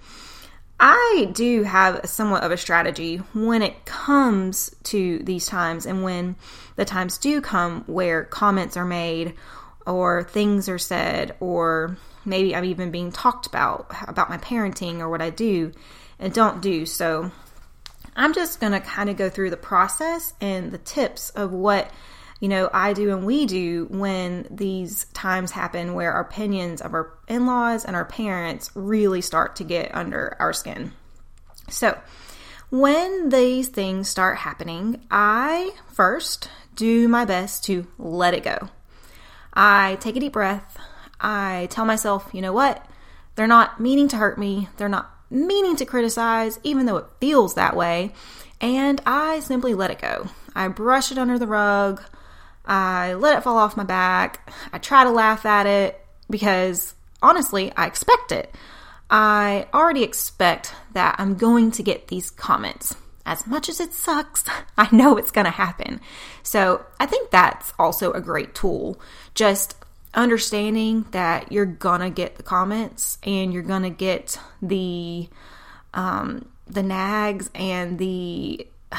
I 0.80 1.30
do 1.34 1.64
have 1.64 2.08
somewhat 2.08 2.44
of 2.44 2.52
a 2.52 2.58
strategy 2.58 3.18
when 3.34 3.64
it 3.64 3.86
comes 3.86 4.76
to 4.84 5.20
these 5.20 5.48
times 5.48 5.86
and 5.86 6.04
when 6.04 6.36
the 6.76 6.86
times 6.86 7.18
do 7.18 7.42
come 7.42 7.84
where 7.88 8.24
comments 8.24 8.78
are 8.78 8.86
made 8.86 9.34
or 9.88 10.24
things 10.24 10.70
are 10.70 10.77
said 10.77 11.36
or 11.39 11.98
maybe 12.25 12.56
I'm 12.56 12.65
even 12.65 12.91
being 12.91 13.12
talked 13.12 13.48
about 13.48 13.91
about 14.08 14.29
my 14.29 14.38
parenting 14.38 15.00
or 15.00 15.10
what 15.10 15.22
I 15.22 15.29
do 15.29 15.72
and 16.20 16.34
don't 16.34 16.62
do. 16.62 16.86
So 16.86 17.32
I'm 18.15 18.34
just 18.34 18.60
going 18.60 18.74
to 18.74 18.79
kind 18.79 19.10
of 19.10 19.17
go 19.17 19.29
through 19.29 19.50
the 19.50 19.58
process 19.58 20.34
and 20.41 20.72
the 20.72 20.77
tips 20.77 21.29
of 21.32 21.51
what 21.51 21.89
you 22.39 22.50
know 22.50 22.70
I 22.72 22.94
do 22.94 23.15
and 23.15 23.25
we 23.25 23.46
do 23.46 23.88
when 23.89 24.48
these 24.51 25.06
times 25.06 25.51
happen 25.51 25.94
where 25.94 26.12
our 26.12 26.22
opinions 26.22 26.82
of 26.82 26.94
our 26.94 27.17
in-laws 27.27 27.86
and 27.86 27.96
our 27.96 28.06
parents 28.06 28.72
really 28.75 29.22
start 29.22 29.56
to 29.58 29.63
get 29.63 29.96
under 29.96 30.36
our 30.39 30.53
skin. 30.53 30.91
So, 31.70 31.98
when 32.70 33.29
these 33.29 33.70
things 33.70 34.10
start 34.10 34.38
happening, 34.38 35.01
I 35.10 35.72
first 35.94 36.50
do 36.75 37.08
my 37.08 37.25
best 37.25 37.63
to 37.65 37.88
let 37.98 38.34
it 38.34 38.44
go. 38.44 38.70
I 39.60 39.98
take 40.00 40.16
a 40.16 40.20
deep 40.20 40.34
breath. 40.34 40.78
I 41.20 41.68
tell 41.72 41.84
myself, 41.84 42.30
you 42.32 42.44
know 42.44 42.54
what? 42.54 42.86
They're 43.34 43.48
not 43.48 43.80
meaning 43.80 44.08
to 44.10 44.18
hurt 44.18 44.38
me. 44.38 44.70
They're 44.78 44.88
not 44.88 45.12
meaning 45.32 45.76
to 45.78 45.86
criticize, 45.86 46.60
even 46.62 46.86
though 46.86 46.98
it 46.98 47.08
feels 47.20 47.56
that 47.56 47.76
way. 47.76 48.14
And 48.62 49.02
I 49.04 49.40
simply 49.40 49.74
let 49.74 49.90
it 49.90 50.00
go. 50.00 50.28
I 50.54 50.68
brush 50.68 51.12
it 51.12 51.18
under 51.18 51.40
the 51.40 51.48
rug. 51.48 52.04
I 52.66 53.16
let 53.16 53.36
it 53.36 53.44
fall 53.44 53.58
off 53.58 53.76
my 53.76 53.84
back. 53.84 54.48
I 54.72 54.78
try 54.78 55.04
to 55.04 55.10
laugh 55.10 55.44
at 55.44 55.66
it 55.66 56.06
because 56.30 56.94
honestly, 57.24 57.74
I 57.76 57.88
expect 57.88 58.32
it. 58.32 58.54
I 59.10 59.68
already 59.74 60.04
expect 60.04 60.76
that 60.94 61.16
I'm 61.18 61.36
going 61.36 61.72
to 61.72 61.84
get 61.84 62.10
these 62.10 62.30
comments. 62.30 62.96
As 63.28 63.46
much 63.46 63.70
as 63.70 63.80
it 63.80 63.94
sucks, 63.94 64.44
I 64.78 64.88
know 64.96 65.18
it's 65.18 65.32
going 65.32 65.46
to 65.46 65.52
happen. 65.52 66.02
So 66.42 66.84
I 67.00 67.06
think 67.06 67.30
that's 67.30 67.74
also 67.78 68.12
a 68.14 68.22
great 68.22 68.56
tool. 68.56 69.00
Just 69.36 69.76
understanding 70.14 71.06
that 71.12 71.52
you're 71.52 71.66
gonna 71.66 72.10
get 72.10 72.38
the 72.38 72.44
comments 72.44 73.20
and 73.24 73.54
you're 73.54 73.62
gonna 73.62 73.90
get 73.90 74.40
the 74.62 75.30
um, 75.94 76.48
the 76.66 76.84
nags 76.84 77.50
and 77.56 78.00
the 78.00 78.68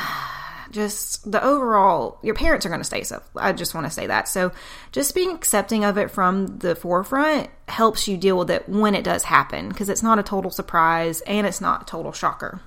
just 0.70 1.30
the 1.30 1.42
overall 1.42 2.18
your 2.22 2.34
parents 2.34 2.66
are 2.66 2.68
going 2.68 2.80
to 2.80 2.84
stay 2.84 3.02
so 3.02 3.22
i 3.36 3.52
just 3.52 3.74
want 3.74 3.86
to 3.86 3.90
say 3.90 4.06
that 4.06 4.28
so 4.28 4.52
just 4.92 5.14
being 5.14 5.30
accepting 5.30 5.82
of 5.82 5.96
it 5.96 6.10
from 6.10 6.58
the 6.58 6.76
forefront 6.76 7.48
helps 7.68 8.06
you 8.06 8.18
deal 8.18 8.36
with 8.36 8.50
it 8.50 8.68
when 8.68 8.94
it 8.94 9.02
does 9.02 9.24
happen 9.24 9.70
because 9.70 9.88
it's 9.88 10.02
not 10.02 10.18
a 10.18 10.22
total 10.22 10.50
surprise 10.50 11.22
and 11.22 11.46
it's 11.46 11.62
not 11.62 11.82
a 11.82 11.84
total 11.86 12.12
shocker 12.12 12.60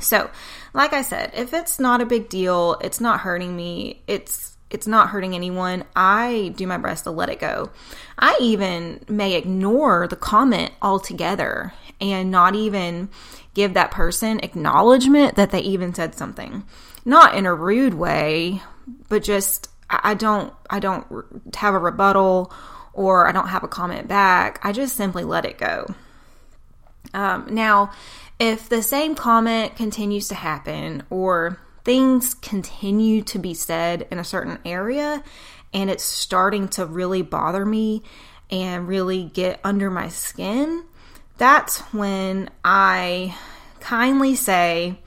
so 0.00 0.30
like 0.72 0.92
i 0.92 1.02
said 1.02 1.30
if 1.34 1.52
it's 1.54 1.78
not 1.78 2.00
a 2.00 2.06
big 2.06 2.28
deal 2.28 2.76
it's 2.80 3.00
not 3.00 3.20
hurting 3.20 3.54
me 3.54 4.02
it's 4.06 4.54
it's 4.74 4.88
not 4.88 5.10
hurting 5.10 5.36
anyone, 5.36 5.84
I 5.94 6.52
do 6.56 6.66
my 6.66 6.78
best 6.78 7.04
to 7.04 7.12
let 7.12 7.28
it 7.28 7.38
go. 7.38 7.70
I 8.18 8.36
even 8.40 9.04
may 9.08 9.34
ignore 9.34 10.08
the 10.08 10.16
comment 10.16 10.72
altogether 10.82 11.72
and 12.00 12.32
not 12.32 12.56
even 12.56 13.08
give 13.54 13.74
that 13.74 13.92
person 13.92 14.40
acknowledgement 14.40 15.36
that 15.36 15.52
they 15.52 15.60
even 15.60 15.94
said 15.94 16.16
something. 16.16 16.64
Not 17.04 17.36
in 17.36 17.46
a 17.46 17.54
rude 17.54 17.94
way, 17.94 18.62
but 19.08 19.22
just 19.22 19.68
I 19.88 20.14
don't 20.14 20.52
I 20.68 20.80
don't 20.80 21.06
have 21.54 21.74
a 21.74 21.78
rebuttal 21.78 22.52
or 22.92 23.28
I 23.28 23.32
don't 23.32 23.48
have 23.48 23.62
a 23.62 23.68
comment 23.68 24.08
back. 24.08 24.58
I 24.64 24.72
just 24.72 24.96
simply 24.96 25.22
let 25.22 25.44
it 25.44 25.56
go. 25.56 25.86
Um, 27.12 27.46
now, 27.48 27.92
if 28.38 28.68
the 28.68 28.82
same 28.82 29.14
comment 29.14 29.76
continues 29.76 30.28
to 30.28 30.34
happen 30.34 31.02
or 31.10 31.58
things 31.84 32.34
continue 32.34 33.22
to 33.22 33.38
be 33.38 33.54
said 33.54 34.06
in 34.10 34.18
a 34.18 34.24
certain 34.24 34.58
area 34.64 35.22
and 35.72 35.90
it's 35.90 36.04
starting 36.04 36.68
to 36.68 36.86
really 36.86 37.22
bother 37.22 37.64
me 37.64 38.02
and 38.50 38.88
really 38.88 39.24
get 39.24 39.60
under 39.64 39.90
my 39.90 40.08
skin, 40.08 40.84
that's 41.36 41.80
when 41.92 42.50
I 42.64 43.36
kindly 43.80 44.34
say, 44.34 45.00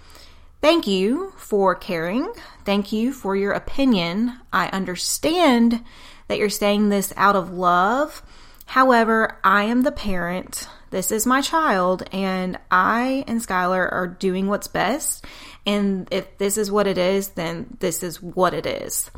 Thank 0.60 0.88
you 0.88 1.34
for 1.38 1.76
caring. 1.76 2.34
Thank 2.66 2.92
you 2.92 3.14
for 3.14 3.36
your 3.36 3.52
opinion. 3.52 4.40
I 4.52 4.68
understand 4.70 5.84
that 6.28 6.40
you're 6.40 6.50
saying 6.50 6.90
this 6.90 7.14
out 7.16 7.36
of 7.36 7.52
love. 7.52 8.24
However, 8.66 9.40
I 9.44 9.64
am 9.64 9.84
the 9.84 9.92
parent. 9.92 10.68
This 10.90 11.12
is 11.12 11.26
my 11.26 11.42
child, 11.42 12.04
and 12.12 12.58
I 12.72 13.24
and 13.28 13.42
Skylar 13.42 13.92
are 13.92 14.08
doing 14.08 14.48
what's 14.48 14.68
best. 14.68 15.26
And 15.66 16.08
if 16.12 16.38
this 16.38 16.58
is 16.58 16.72
what 16.72 16.88
it 16.88 16.98
is, 16.98 17.30
then 17.30 17.78
this 17.80 18.04
is 18.04 18.22
what 18.22 18.54
it 18.54 18.66
is. 18.66 19.12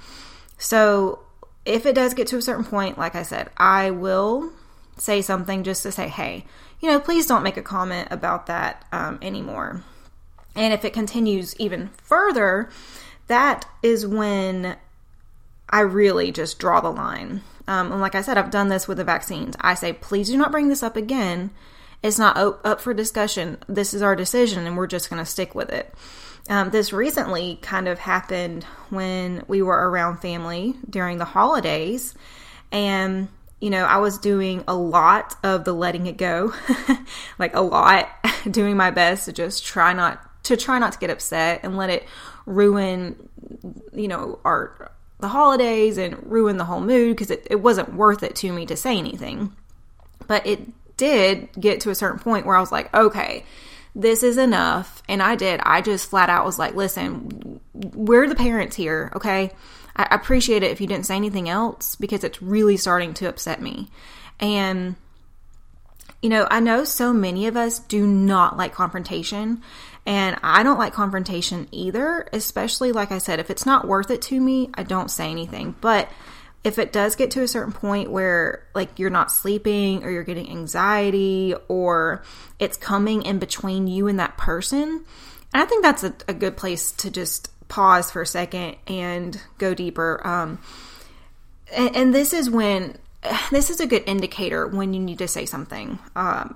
So 0.58 1.20
if 1.66 1.86
it 1.86 1.94
does 1.94 2.14
get 2.14 2.28
to 2.28 2.38
a 2.38 2.42
certain 2.42 2.66
point, 2.66 2.98
like 2.98 3.16
I 3.16 3.24
said, 3.24 3.50
I 3.58 3.92
will 3.92 4.52
say 4.98 5.22
something 5.22 5.64
just 5.64 5.84
to 5.84 5.92
say, 5.92 6.08
hey, 6.08 6.46
you 6.82 6.90
know, 6.90 7.00
please 7.00 7.26
don't 7.26 7.44
make 7.44 7.58
a 7.58 7.62
comment 7.62 8.08
about 8.12 8.48
that 8.48 8.86
um, 8.92 9.20
anymore. 9.22 9.84
And 10.56 10.74
if 10.74 10.84
it 10.84 10.94
continues 10.94 11.56
even 11.60 11.90
further, 12.02 12.70
that 13.28 13.66
is 13.84 14.08
when 14.08 14.76
I 15.70 15.82
really 15.82 16.32
just 16.32 16.60
draw 16.60 16.82
the 16.82 16.92
line. 16.92 17.42
Um, 17.70 17.92
and 17.92 18.02
like 18.02 18.16
I 18.16 18.22
said, 18.22 18.40
I've 18.40 18.50
done 18.50 18.70
this 18.70 18.88
with 18.88 18.98
the 18.98 19.04
vaccines. 19.04 19.56
I 19.62 19.76
say, 19.76 19.94
please 19.94 20.28
do 20.28 20.38
not 20.38 20.52
bring 20.52 20.70
this 20.70 20.82
up 20.82 20.96
again. 20.96 21.52
It's 22.02 22.18
not 22.18 22.36
up 22.36 22.82
for 22.82 22.96
discussion. 22.96 23.60
This 23.68 23.94
is 23.94 24.02
our 24.02 24.16
decision, 24.16 24.66
and 24.66 24.76
we're 24.76 24.88
just 24.88 25.08
going 25.08 25.24
to 25.24 25.26
stick 25.26 25.54
with 25.54 25.70
it. 25.70 25.94
Um, 26.50 26.72
this 26.72 26.92
recently 26.92 27.60
kind 27.62 27.88
of 27.88 28.00
happened 28.00 28.64
when 28.90 29.44
we 29.48 29.62
were 29.62 29.88
around 29.88 30.18
family 30.18 30.78
during 30.90 31.20
the 31.20 31.26
holidays. 31.26 32.16
And, 32.72 33.28
you 33.62 33.70
know, 33.70 33.86
I 33.86 33.98
was 33.98 34.18
doing 34.18 34.64
a 34.68 34.74
lot 34.74 35.36
of 35.44 35.64
the 35.64 35.74
letting 35.74 36.08
it 36.08 36.18
go, 36.18 36.52
like 37.38 37.56
a 37.56 37.62
lot, 37.62 38.10
doing 38.50 38.78
my 38.78 38.90
best 38.90 39.26
to 39.26 39.34
just 39.34 39.64
try 39.64 39.94
not 39.94 40.26
to 40.46 40.58
try 40.58 40.80
not 40.80 40.94
to 40.94 41.00
get 41.00 41.12
upset 41.12 41.60
and 41.62 41.78
let 41.78 41.92
it 41.92 42.08
ruin, 42.48 43.30
you 43.94 44.08
know, 44.08 44.40
our 44.44 44.92
the 45.20 45.28
holidays 45.28 45.98
and 45.98 46.18
ruin 46.32 46.58
the 46.58 46.66
whole 46.66 46.82
mood 46.82 47.16
because 47.16 47.30
it, 47.30 47.46
it 47.50 47.62
wasn't 47.62 47.94
worth 47.94 48.24
it 48.24 48.36
to 48.38 48.52
me 48.52 48.66
to 48.66 48.76
say 48.76 48.98
anything. 48.98 49.54
But 50.28 50.46
it 50.46 50.62
did 50.98 51.50
get 51.60 51.82
to 51.82 51.90
a 51.90 51.96
certain 51.96 52.20
point 52.20 52.46
where 52.46 52.56
I 52.56 52.60
was 52.60 52.72
like, 52.72 52.94
okay, 52.94 53.46
this 53.96 54.24
is 54.24 54.38
enough. 54.38 55.02
And 55.10 55.22
I 55.22 55.36
did. 55.36 55.60
I 55.64 55.82
just 55.82 56.10
flat 56.10 56.30
out 56.30 56.46
was 56.46 56.60
like, 56.60 56.76
listen, 56.76 57.60
we're 57.74 58.28
the 58.28 58.36
parents 58.36 58.76
here, 58.76 59.12
okay? 59.16 59.52
I 59.96 60.08
appreciate 60.12 60.64
it 60.64 60.72
if 60.72 60.80
you 60.80 60.88
didn't 60.88 61.06
say 61.06 61.16
anything 61.16 61.50
else 61.50 61.96
because 61.96 62.24
it's 62.24 62.42
really 62.42 62.78
starting 62.78 63.14
to 63.16 63.28
upset 63.28 63.62
me. 63.62 63.90
And, 64.40 64.96
you 66.22 66.30
know, 66.30 66.48
I 66.50 66.62
know 66.62 66.86
so 66.86 67.12
many 67.12 67.48
of 67.48 67.58
us 67.58 67.80
do 67.80 68.08
not 68.08 68.56
like 68.56 68.74
confrontation. 68.74 69.62
And 70.10 70.38
I 70.42 70.64
don't 70.64 70.80
like 70.80 70.94
confrontation 70.94 71.68
either, 71.72 72.28
especially 72.34 72.92
like 72.92 73.12
I 73.12 73.20
said, 73.20 73.40
if 73.40 73.52
it's 73.52 73.68
not 73.68 73.88
worth 73.88 74.10
it 74.10 74.24
to 74.24 74.42
me, 74.42 74.72
I 74.74 74.82
don't 74.82 75.12
say 75.12 75.30
anything. 75.30 75.76
But 75.82 76.10
if 76.64 76.80
it 76.80 76.92
does 76.92 77.16
get 77.16 77.30
to 77.32 77.44
a 77.44 77.48
certain 77.48 77.74
point 77.74 78.10
where 78.10 78.66
like 78.74 78.98
you're 78.98 79.12
not 79.12 79.32
sleeping 79.32 80.04
or 80.04 80.10
you're 80.10 80.24
getting 80.24 80.50
anxiety 80.50 81.54
or 81.68 82.24
it's 82.58 82.76
coming 82.76 83.22
in 83.22 83.38
between 83.38 83.86
you 83.86 84.08
and 84.08 84.20
that 84.20 84.36
person, 84.36 85.06
and 85.54 85.62
I 85.62 85.66
think 85.66 85.84
that's 85.84 86.04
a, 86.04 86.16
a 86.28 86.34
good 86.34 86.58
place 86.58 86.92
to 86.94 87.12
just 87.12 87.52
pause 87.68 88.10
for 88.10 88.24
a 88.24 88.26
second 88.26 88.78
and 88.88 89.40
go 89.60 89.76
deeper. 89.76 90.26
Um, 90.26 90.58
and, 91.72 91.96
and 91.96 92.16
this 92.16 92.34
is 92.34 92.50
when 92.50 92.98
this 93.52 93.70
is 93.70 93.80
a 93.80 93.86
good 93.86 94.06
indicator 94.08 94.66
when 94.66 94.92
you 94.92 95.02
need 95.02 95.20
to 95.20 95.28
say 95.28 95.46
something. 95.46 96.00
Um, 96.16 96.56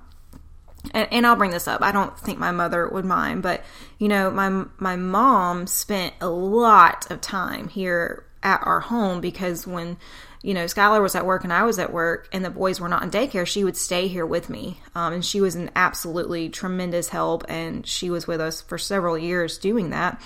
and, 0.94 1.08
and, 1.12 1.28
I'll 1.28 1.36
bring 1.36 1.52
this 1.52 1.68
up. 1.68 1.82
I 1.82 1.92
don't 1.92 2.18
think 2.20 2.40
my 2.40 2.52
mother 2.52 2.88
would 2.88 3.06
mind, 3.06 3.42
but 3.42 3.64
you 4.00 4.08
know, 4.08 4.30
my 4.30 4.66
my 4.78 4.96
mom 4.96 5.68
spent 5.68 6.14
a 6.22 6.30
lot 6.30 7.10
of 7.10 7.22
time 7.22 7.70
here 7.70 8.26
at 8.42 8.62
our 8.66 8.82
home 8.82 9.22
because 9.22 9.66
when 9.66 9.98
you 10.42 10.54
know 10.54 10.66
Skylar 10.66 11.02
was 11.02 11.16
at 11.16 11.26
work 11.26 11.44
and 11.46 11.54
I 11.54 11.64
was 11.64 11.80
at 11.80 11.94
work 11.94 12.28
and 12.34 12.44
the 12.44 12.50
boys 12.50 12.80
were 12.80 12.90
not 12.90 13.04
in 13.04 13.12
daycare, 13.12 13.48
she 13.48 13.64
would 13.64 13.78
stay 13.78 14.08
here 14.08 14.26
with 14.26 14.50
me, 14.50 14.80
um, 14.96 15.14
and 15.14 15.26
she 15.26 15.40
was 15.40 15.56
an 15.56 15.72
absolutely 15.76 16.50
tremendous 16.50 17.10
help, 17.10 17.46
and 17.48 17.88
she 17.88 18.10
was 18.10 18.28
with 18.28 18.42
us 18.42 18.62
for 18.62 18.78
several 18.78 19.18
years 19.18 19.58
doing 19.58 19.92
that. 19.92 20.22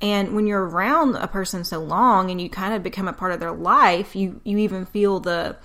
And 0.00 0.34
when 0.34 0.46
you're 0.46 0.66
around 0.66 1.14
a 1.16 1.28
person 1.28 1.64
so 1.64 1.78
long 1.78 2.30
and 2.30 2.40
you 2.40 2.50
kind 2.50 2.74
of 2.74 2.82
become 2.82 3.08
a 3.08 3.12
part 3.12 3.32
of 3.32 3.40
their 3.40 3.52
life, 3.52 4.14
you 4.14 4.40
you 4.44 4.58
even 4.58 4.84
feel 4.84 5.20
the 5.20 5.56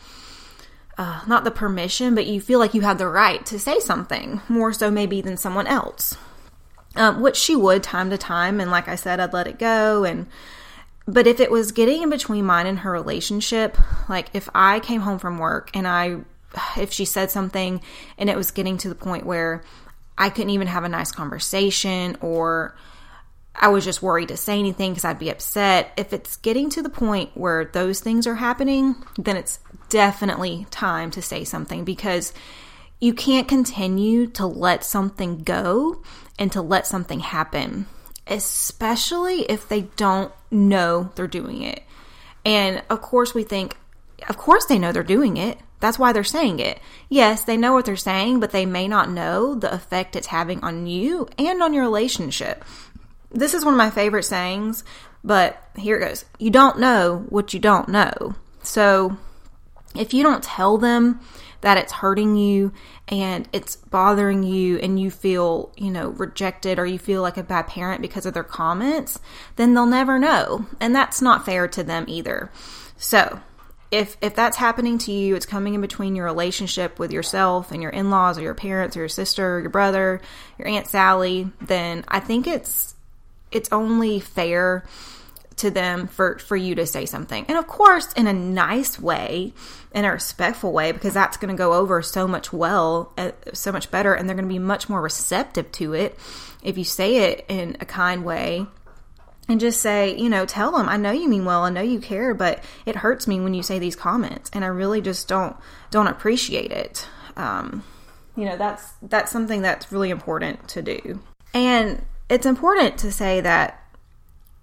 uh, 0.99 1.21
not 1.25 1.45
the 1.45 1.51
permission, 1.51 2.13
but 2.13 2.27
you 2.27 2.41
feel 2.41 2.59
like 2.59 2.73
you 2.73 2.81
have 2.81 2.97
the 2.97 3.07
right 3.07 3.45
to 3.45 3.57
say 3.57 3.79
something 3.79 4.41
more 4.49 4.73
so 4.73 4.91
maybe 4.91 5.21
than 5.21 5.37
someone 5.37 5.65
else, 5.65 6.17
um, 6.95 7.21
which 7.21 7.37
she 7.37 7.55
would 7.55 7.81
time 7.81 8.09
to 8.09 8.17
time. 8.17 8.59
And 8.59 8.69
like 8.69 8.89
I 8.89 8.95
said, 8.95 9.21
I'd 9.21 9.31
let 9.31 9.47
it 9.47 9.57
go. 9.57 10.03
And 10.03 10.27
but 11.07 11.25
if 11.25 11.39
it 11.39 11.49
was 11.49 11.71
getting 11.71 12.03
in 12.03 12.09
between 12.09 12.43
mine 12.43 12.67
and 12.67 12.79
her 12.79 12.91
relationship, 12.91 13.77
like 14.09 14.27
if 14.33 14.49
I 14.53 14.81
came 14.81 14.99
home 14.99 15.19
from 15.19 15.37
work 15.37 15.71
and 15.73 15.87
I, 15.87 16.17
if 16.77 16.91
she 16.91 17.05
said 17.05 17.31
something 17.31 17.81
and 18.17 18.29
it 18.29 18.35
was 18.35 18.51
getting 18.51 18.77
to 18.79 18.89
the 18.89 18.95
point 18.95 19.25
where 19.25 19.63
I 20.17 20.29
couldn't 20.29 20.49
even 20.49 20.67
have 20.67 20.83
a 20.83 20.89
nice 20.89 21.13
conversation 21.13 22.17
or 22.19 22.75
I 23.55 23.69
was 23.69 23.85
just 23.85 24.01
worried 24.01 24.27
to 24.27 24.37
say 24.37 24.59
anything 24.59 24.91
because 24.91 25.05
I'd 25.05 25.17
be 25.17 25.29
upset. 25.29 25.93
If 25.95 26.11
it's 26.11 26.35
getting 26.35 26.69
to 26.71 26.81
the 26.81 26.89
point 26.89 27.31
where 27.35 27.63
those 27.63 28.01
things 28.01 28.27
are 28.27 28.35
happening, 28.35 28.95
then 29.17 29.37
it's 29.37 29.59
definitely 29.89 30.67
time 30.71 31.11
to 31.11 31.21
say 31.21 31.43
something 31.43 31.83
because 31.83 32.33
you 32.99 33.13
can't 33.13 33.47
continue 33.47 34.27
to 34.27 34.45
let 34.45 34.83
something 34.83 35.43
go 35.43 36.01
and 36.37 36.51
to 36.51 36.61
let 36.61 36.87
something 36.87 37.21
happen, 37.21 37.85
especially 38.27 39.41
if 39.43 39.67
they 39.67 39.81
don't 39.95 40.31
know 40.51 41.11
they're 41.15 41.27
doing 41.27 41.61
it. 41.61 41.83
And 42.45 42.83
of 42.89 43.01
course, 43.01 43.33
we 43.33 43.43
think, 43.43 43.77
of 44.27 44.37
course, 44.37 44.65
they 44.65 44.79
know 44.79 44.91
they're 44.91 45.03
doing 45.03 45.37
it. 45.37 45.59
That's 45.79 45.97
why 45.97 46.11
they're 46.11 46.23
saying 46.25 46.59
it. 46.59 46.79
Yes, 47.07 47.43
they 47.43 47.55
know 47.55 47.73
what 47.73 47.85
they're 47.85 47.95
saying, 47.95 48.41
but 48.41 48.51
they 48.51 48.65
may 48.65 48.87
not 48.87 49.09
know 49.09 49.55
the 49.55 49.73
effect 49.73 50.15
it's 50.15 50.27
having 50.27 50.61
on 50.61 50.87
you 50.87 51.29
and 51.37 51.63
on 51.63 51.73
your 51.73 51.83
relationship. 51.83 52.65
This 53.31 53.53
is 53.53 53.63
one 53.63 53.73
of 53.73 53.77
my 53.77 53.89
favorite 53.89 54.23
sayings, 54.23 54.83
but 55.23 55.61
here 55.77 55.97
it 55.97 56.07
goes. 56.07 56.25
You 56.37 56.49
don't 56.49 56.79
know 56.79 57.25
what 57.29 57.53
you 57.53 57.59
don't 57.59 57.87
know. 57.87 58.35
So 58.61 59.17
if 59.95 60.13
you 60.13 60.23
don't 60.23 60.43
tell 60.43 60.77
them 60.77 61.19
that 61.61 61.77
it's 61.77 61.91
hurting 61.91 62.35
you 62.35 62.71
and 63.07 63.47
it's 63.51 63.75
bothering 63.75 64.43
you 64.43 64.77
and 64.77 64.99
you 64.99 65.11
feel, 65.11 65.71
you 65.75 65.91
know, 65.91 66.09
rejected 66.09 66.79
or 66.79 66.85
you 66.85 66.99
feel 66.99 67.21
like 67.21 67.37
a 67.37 67.43
bad 67.43 67.67
parent 67.67 68.01
because 68.01 68.25
of 68.25 68.33
their 68.33 68.43
comments, 68.43 69.19
then 69.55 69.73
they'll 69.73 69.85
never 69.85 70.19
know. 70.19 70.65
And 70.79 70.95
that's 70.95 71.21
not 71.21 71.45
fair 71.45 71.67
to 71.69 71.83
them 71.83 72.05
either. 72.07 72.51
So, 72.97 73.41
if 73.91 74.17
if 74.21 74.35
that's 74.35 74.57
happening 74.57 74.99
to 74.99 75.11
you, 75.11 75.35
it's 75.35 75.47
coming 75.47 75.73
in 75.73 75.81
between 75.81 76.15
your 76.15 76.25
relationship 76.25 76.99
with 76.99 77.11
yourself 77.11 77.71
and 77.71 77.81
your 77.81 77.91
in-laws 77.91 78.37
or 78.37 78.41
your 78.41 78.53
parents 78.53 78.95
or 78.95 78.99
your 78.99 79.09
sister, 79.09 79.55
or 79.55 79.61
your 79.61 79.71
brother, 79.71 80.21
your 80.59 80.67
aunt 80.67 80.85
Sally, 80.85 81.49
then 81.59 82.05
I 82.07 82.19
think 82.19 82.45
it's 82.45 82.93
it's 83.51 83.69
only 83.71 84.19
fair 84.19 84.85
to 85.59 85.71
them 85.71 86.07
for 86.07 86.39
for 86.39 86.55
you 86.55 86.75
to 86.75 86.85
say 86.85 87.05
something. 87.05 87.45
And 87.47 87.57
of 87.57 87.67
course, 87.67 88.11
in 88.13 88.27
a 88.27 88.33
nice 88.33 88.99
way, 88.99 89.53
in 89.93 90.05
a 90.05 90.11
respectful 90.11 90.71
way 90.71 90.91
because 90.91 91.13
that's 91.13 91.37
going 91.37 91.55
to 91.55 91.57
go 91.57 91.73
over 91.73 92.01
so 92.01 92.27
much 92.27 92.53
well, 92.53 93.13
uh, 93.17 93.31
so 93.53 93.71
much 93.71 93.91
better 93.91 94.13
and 94.13 94.27
they're 94.27 94.35
going 94.35 94.47
to 94.47 94.53
be 94.53 94.59
much 94.59 94.89
more 94.89 95.01
receptive 95.01 95.71
to 95.73 95.93
it 95.93 96.17
if 96.63 96.77
you 96.77 96.83
say 96.83 97.31
it 97.31 97.45
in 97.47 97.77
a 97.79 97.85
kind 97.85 98.23
way 98.23 98.65
and 99.47 99.59
just 99.59 99.81
say, 99.81 100.15
you 100.15 100.29
know, 100.29 100.45
tell 100.45 100.71
them, 100.71 100.87
I 100.87 100.97
know 100.97 101.11
you 101.11 101.27
mean 101.27 101.43
well, 101.43 101.63
I 101.63 101.71
know 101.71 101.81
you 101.81 101.99
care, 101.99 102.33
but 102.35 102.63
it 102.85 102.95
hurts 102.95 103.27
me 103.27 103.39
when 103.39 103.55
you 103.55 103.63
say 103.63 103.79
these 103.79 103.95
comments, 103.95 104.51
and 104.53 104.63
I 104.63 104.67
really 104.67 105.01
just 105.01 105.27
don't 105.27 105.57
don't 105.89 106.07
appreciate 106.07 106.71
it. 106.71 107.07
Um, 107.35 107.83
you 108.35 108.45
know, 108.45 108.57
that's 108.57 108.93
that's 109.01 109.31
something 109.31 109.61
that's 109.61 109.91
really 109.91 110.11
important 110.11 110.67
to 110.69 110.81
do, 110.83 111.19
and 111.53 112.05
it's 112.29 112.45
important 112.45 112.99
to 112.99 113.11
say 113.11 113.41
that 113.41 113.78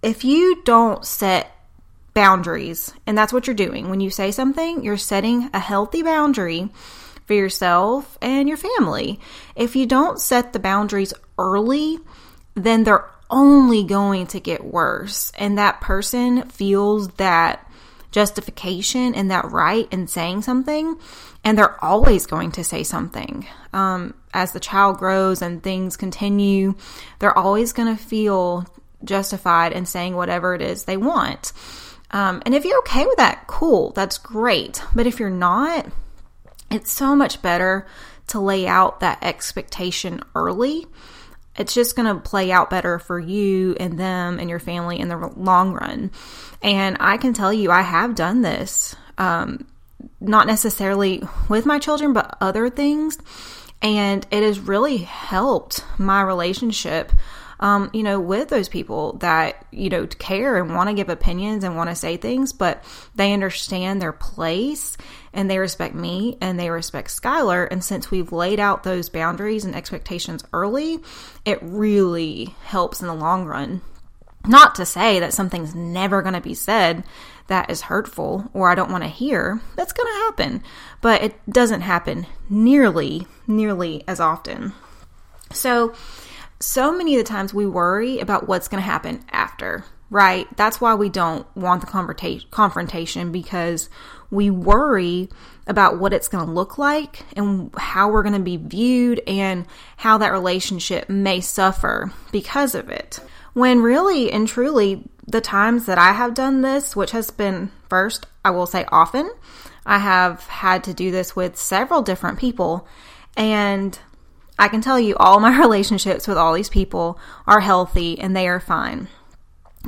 if 0.03 0.25
you 0.25 0.63
don't 0.65 1.05
set 1.05 1.53
boundaries, 2.15 2.93
and 3.07 3.17
that's 3.17 3.33
what 3.33 3.47
you're 3.47 3.55
doing 3.55 3.91
when 3.91 4.01
you 4.01 4.11
say 4.11 4.31
something, 4.31 4.83
you're 4.83 4.97
setting 4.97 5.51
a 5.53 5.59
healthy 5.59 6.03
boundary 6.03 6.71
for 7.27 7.35
yourself 7.35 8.17
and 8.23 8.49
your 8.49 8.57
family. 8.57 9.21
If 9.55 9.77
you 9.77 9.87
don't 9.87 10.21
set 10.21 10.53
the 10.53 10.59
boundaries 10.59 11.13
early, 11.39 11.99
then 12.55 12.85
they're 12.85 13.11
only 13.29 13.85
going 13.85 14.29
to 14.29 14.41
get 14.41 14.65
worse. 14.65 15.33
And 15.37 15.59
that 15.59 15.81
person 15.81 16.43
feels 16.49 17.09
that 17.15 17.69
justification 18.13 19.15
and 19.15 19.31
that 19.31 19.51
right 19.51 19.87
in 19.91 20.07
saying 20.07 20.41
something, 20.43 20.97
and 21.45 21.59
they're 21.59 21.85
always 21.85 22.25
going 22.25 22.51
to 22.53 22.65
say 22.65 22.83
something. 22.83 23.47
Um, 23.75 24.15
as 24.33 24.53
the 24.53 24.61
child 24.61 24.97
grows 24.97 25.43
and 25.43 25.63
things 25.63 25.99
continue, 25.99 26.77
they're 27.19 27.37
always 27.37 27.73
going 27.73 27.95
to 27.95 28.03
feel 28.03 28.65
justified 29.05 29.73
in 29.73 29.87
saying 29.87 30.17
whatever 30.17 30.55
it 30.55 30.63
is 30.63 30.85
they 30.85 30.97
want. 30.97 31.53
Um, 32.11 32.43
and 32.47 32.55
if 32.55 32.65
you're 32.65 32.79
okay 32.81 33.05
with 33.05 33.17
that, 33.17 33.47
cool, 33.47 33.91
that's 33.91 34.19
great. 34.19 34.83
But 34.95 35.07
if 35.07 35.19
you're 35.19 35.31
not, 35.31 35.87
it's 36.71 36.91
so 36.91 37.17
much 37.17 37.43
better 37.43 37.87
to 38.29 38.41
lay 38.41 38.67
out 38.67 39.01
that 39.01 39.23
expectation 39.23 40.21
early 40.35 40.87
it's 41.59 41.75
just 41.75 41.97
going 41.97 42.15
to 42.15 42.21
play 42.21 42.53
out 42.53 42.71
better 42.71 42.99
for 42.99 43.19
you 43.19 43.77
and 43.81 43.99
them 43.99 44.39
and 44.39 44.51
your 44.51 44.59
family 44.59 44.99
in 44.99 45.09
the 45.09 45.17
long 45.37 45.73
run. 45.73 46.11
And 46.63 46.97
I 47.01 47.17
can 47.17 47.33
tell 47.33 47.53
you, 47.53 47.71
I 47.71 47.83
have 47.83 48.15
done 48.15 48.43
this, 48.43 48.95
um, 49.19 49.67
not 50.21 50.47
necessarily 50.47 51.23
with 51.49 51.67
my 51.67 51.79
children, 51.79 52.13
but 52.13 52.37
other 52.41 52.69
things. 52.69 53.19
And 53.83 54.27
it 54.31 54.43
has 54.43 54.59
really 54.59 54.99
helped 54.99 55.85
my 55.99 56.23
relationship 56.23 57.13
um, 57.61 57.91
you 57.93 58.03
know, 58.03 58.21
with 58.21 58.49
those 58.49 58.69
people 58.69 59.15
that, 59.15 59.65
you 59.71 59.89
know, 59.89 60.07
care 60.07 60.57
and 60.57 60.75
want 60.75 60.89
to 60.89 60.95
give 60.95 61.09
opinions 61.09 61.65
and 61.65 61.77
want 61.77 61.91
to 61.91 61.97
say 61.97 62.17
things, 62.17 62.53
but 62.53 62.85
they 63.15 63.33
understand 63.33 64.01
their 64.01 64.13
place 64.13 64.97
and 65.33 65.51
they 65.51 65.59
respect 65.59 65.95
me 65.95 66.37
and 66.41 66.59
they 66.59 66.71
respect 66.71 67.09
Skylar. 67.09 67.67
And 67.71 67.83
since 67.83 68.11
we've 68.11 68.33
laid 68.33 68.61
out 68.61 68.83
those 68.83 69.09
boundaries 69.09 69.65
and 69.65 69.75
expectations 69.75 70.45
early, 70.53 70.99
it 71.45 71.59
really 71.63 72.55
helps 72.65 73.01
in 73.01 73.07
the 73.07 73.15
long 73.15 73.47
run. 73.47 73.81
Not 74.47 74.77
to 74.77 74.87
say 74.87 75.19
that 75.21 75.33
something's 75.33 75.75
never 75.75 76.23
going 76.23 76.35
to 76.35 76.41
be 76.41 76.55
said 76.55 77.05
that 77.49 77.71
is 77.71 77.83
hurtful 77.83 78.51
or 78.53 78.71
I 78.71 78.75
don't 78.75 78.91
want 78.91 79.05
to 79.05 79.11
hear. 79.11 79.61
That's 79.77 79.93
going 79.93 80.13
to 80.13 80.21
happen, 80.21 80.63
but 81.01 81.23
it 81.23 81.51
doesn't 81.51 81.81
happen 81.81 82.27
nearly, 82.49 83.27
nearly 83.47 84.05
as 84.07 84.21
often. 84.21 84.73
So, 85.53 85.95
so 86.61 86.97
many 86.97 87.17
of 87.17 87.25
the 87.25 87.29
times 87.29 87.53
we 87.53 87.67
worry 87.67 88.19
about 88.19 88.49
what's 88.49 88.69
going 88.69 88.83
to 88.83 88.89
happen 88.89 89.25
after, 89.31 89.85
right? 90.11 90.47
That's 90.57 90.81
why 90.81 90.95
we 90.95 91.09
don't 91.09 91.47
want 91.57 91.81
the 91.83 92.45
confrontation 92.51 93.33
because 93.33 93.91
we 94.31 94.51
worry 94.51 95.29
about 95.67 95.99
what 95.99 96.13
it's 96.13 96.29
going 96.29 96.47
to 96.47 96.53
look 96.53 96.79
like 96.79 97.25
and 97.37 97.71
how 97.77 98.11
we're 98.11 98.23
going 98.23 98.35
to 98.35 98.41
be 98.41 98.57
viewed 98.57 99.21
and 99.27 99.67
how 99.97 100.19
that 100.19 100.33
relationship 100.33 101.09
may 101.09 101.41
suffer 101.41 102.13
because 102.33 102.75
of 102.75 102.89
it. 102.89 103.21
When 103.53 103.81
really 103.81 104.31
and 104.31 104.47
truly, 104.47 105.09
the 105.27 105.41
times 105.41 105.87
that 105.87 105.99
I 105.99 106.13
have 106.13 106.35
done 106.35 106.63
this, 106.63 106.95
which 106.95 107.11
has 107.11 107.31
been 107.31 107.71
first, 107.89 108.27
I 108.45 108.51
will 108.51 108.67
say 108.67 108.85
often, 108.93 109.31
I 109.85 109.99
have 109.99 110.43
had 110.45 110.85
to 110.85 110.95
do 110.95 111.11
this 111.11 111.35
with 111.35 111.57
several 111.57 112.03
different 112.03 112.39
people. 112.39 112.87
And 113.37 113.99
I 114.59 114.69
can 114.69 114.81
tell 114.81 114.99
you 114.99 115.17
all 115.17 115.41
my 115.41 115.59
relationships 115.61 116.27
with 116.27 116.39
all 116.39 116.55
these 116.55 116.69
people 116.69 117.19
are 117.47 117.61
healthy 117.61 118.19
and 118.19 118.37
they 118.37 118.49
are 118.49 118.61
fine. 118.61 119.09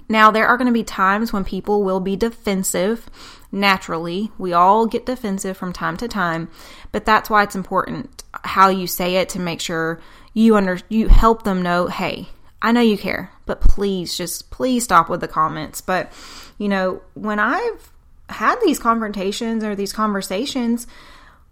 Now, 0.08 0.30
there 0.30 0.46
are 0.46 0.56
going 0.56 0.66
to 0.66 0.72
be 0.72 0.84
times 0.84 1.32
when 1.32 1.44
people 1.44 1.82
will 1.82 2.00
be 2.00 2.14
defensive 2.14 3.08
naturally. 3.50 4.30
We 4.38 4.52
all 4.52 4.86
get 4.86 5.06
defensive 5.06 5.56
from 5.56 5.72
time 5.72 5.96
to 5.96 6.08
time, 6.08 6.50
but 6.92 7.04
that's 7.04 7.30
why 7.30 7.42
it's 7.42 7.56
important 7.56 8.22
how 8.44 8.68
you 8.68 8.86
say 8.86 9.16
it 9.16 9.30
to 9.30 9.40
make 9.40 9.60
sure 9.60 10.00
you 10.34 10.56
under 10.56 10.78
you 10.88 11.08
help 11.08 11.42
them 11.42 11.62
know, 11.62 11.86
"Hey, 11.88 12.28
I 12.62 12.72
know 12.72 12.80
you 12.80 12.96
care, 12.96 13.32
but 13.46 13.60
please 13.60 14.16
just 14.16 14.50
please 14.50 14.84
stop 14.84 15.08
with 15.08 15.20
the 15.20 15.28
comments." 15.28 15.80
But, 15.80 16.12
you 16.58 16.68
know, 16.68 17.02
when 17.14 17.38
I've 17.38 17.90
had 18.28 18.56
these 18.62 18.78
confrontations 18.78 19.64
or 19.64 19.74
these 19.74 19.92
conversations, 19.92 20.86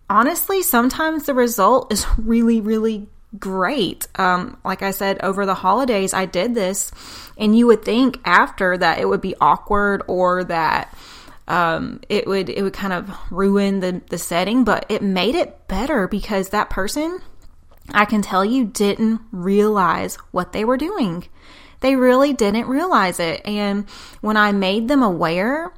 honestly, 0.09 0.63
sometimes 0.63 1.25
the 1.25 1.35
result 1.35 1.93
is 1.93 2.07
really, 2.19 2.61
really 2.61 3.09
great. 3.39 4.07
Um, 4.17 4.57
like 4.65 4.83
I 4.83 4.91
said, 4.91 5.19
over 5.23 5.47
the 5.47 5.55
holidays, 5.55 6.15
I 6.15 6.27
did 6.27 6.55
this, 6.55 6.91
and 7.37 7.57
you 7.57 7.67
would 7.67 7.85
think 7.85 8.21
after 8.25 8.77
that 8.79 8.99
it 8.99 9.09
would 9.09 9.21
be 9.21 9.35
awkward 9.41 10.03
or 10.07 10.45
that 10.45 10.97
um, 11.49 12.01
it 12.09 12.27
would 12.27 12.49
it 12.49 12.63
would 12.63 12.73
kind 12.73 12.93
of 12.93 13.11
ruin 13.31 13.81
the 13.81 14.03
the 14.09 14.19
setting, 14.19 14.65
but 14.65 14.87
it 14.89 15.03
made 15.03 15.35
it 15.35 15.69
better 15.69 16.09
because 16.09 16.49
that 16.49 16.71
person, 16.71 17.21
I 17.91 18.05
can 18.05 18.23
tell 18.23 18.45
you, 18.45 18.65
didn't 18.65 19.21
realize 19.31 20.17
what 20.33 20.53
they 20.53 20.65
were 20.65 20.77
doing. 20.77 21.27
They 21.81 21.95
really 21.95 22.33
didn't 22.33 22.67
realize 22.67 23.21
it, 23.21 23.43
and 23.45 23.89
when 24.21 24.37
I 24.37 24.53
made 24.53 24.89
them 24.89 25.03
aware 25.03 25.73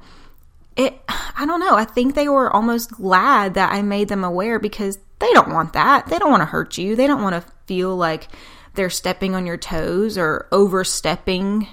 it 0.75 0.99
I 1.07 1.45
don't 1.45 1.59
know. 1.59 1.75
I 1.75 1.85
think 1.85 2.15
they 2.15 2.27
were 2.27 2.51
almost 2.51 2.91
glad 2.91 3.53
that 3.53 3.71
I 3.71 3.81
made 3.81 4.09
them 4.09 4.23
aware 4.23 4.59
because 4.59 4.99
they 5.19 5.31
don't 5.33 5.53
want 5.53 5.73
that. 5.73 6.07
They 6.07 6.19
don't 6.19 6.31
want 6.31 6.41
to 6.41 6.45
hurt 6.45 6.77
you. 6.77 6.95
They 6.95 7.07
don't 7.07 7.23
want 7.23 7.35
to 7.35 7.51
feel 7.65 7.95
like 7.95 8.27
they're 8.75 8.89
stepping 8.89 9.35
on 9.35 9.45
your 9.45 9.57
toes 9.57 10.17
or 10.17 10.47
overstepping 10.51 11.67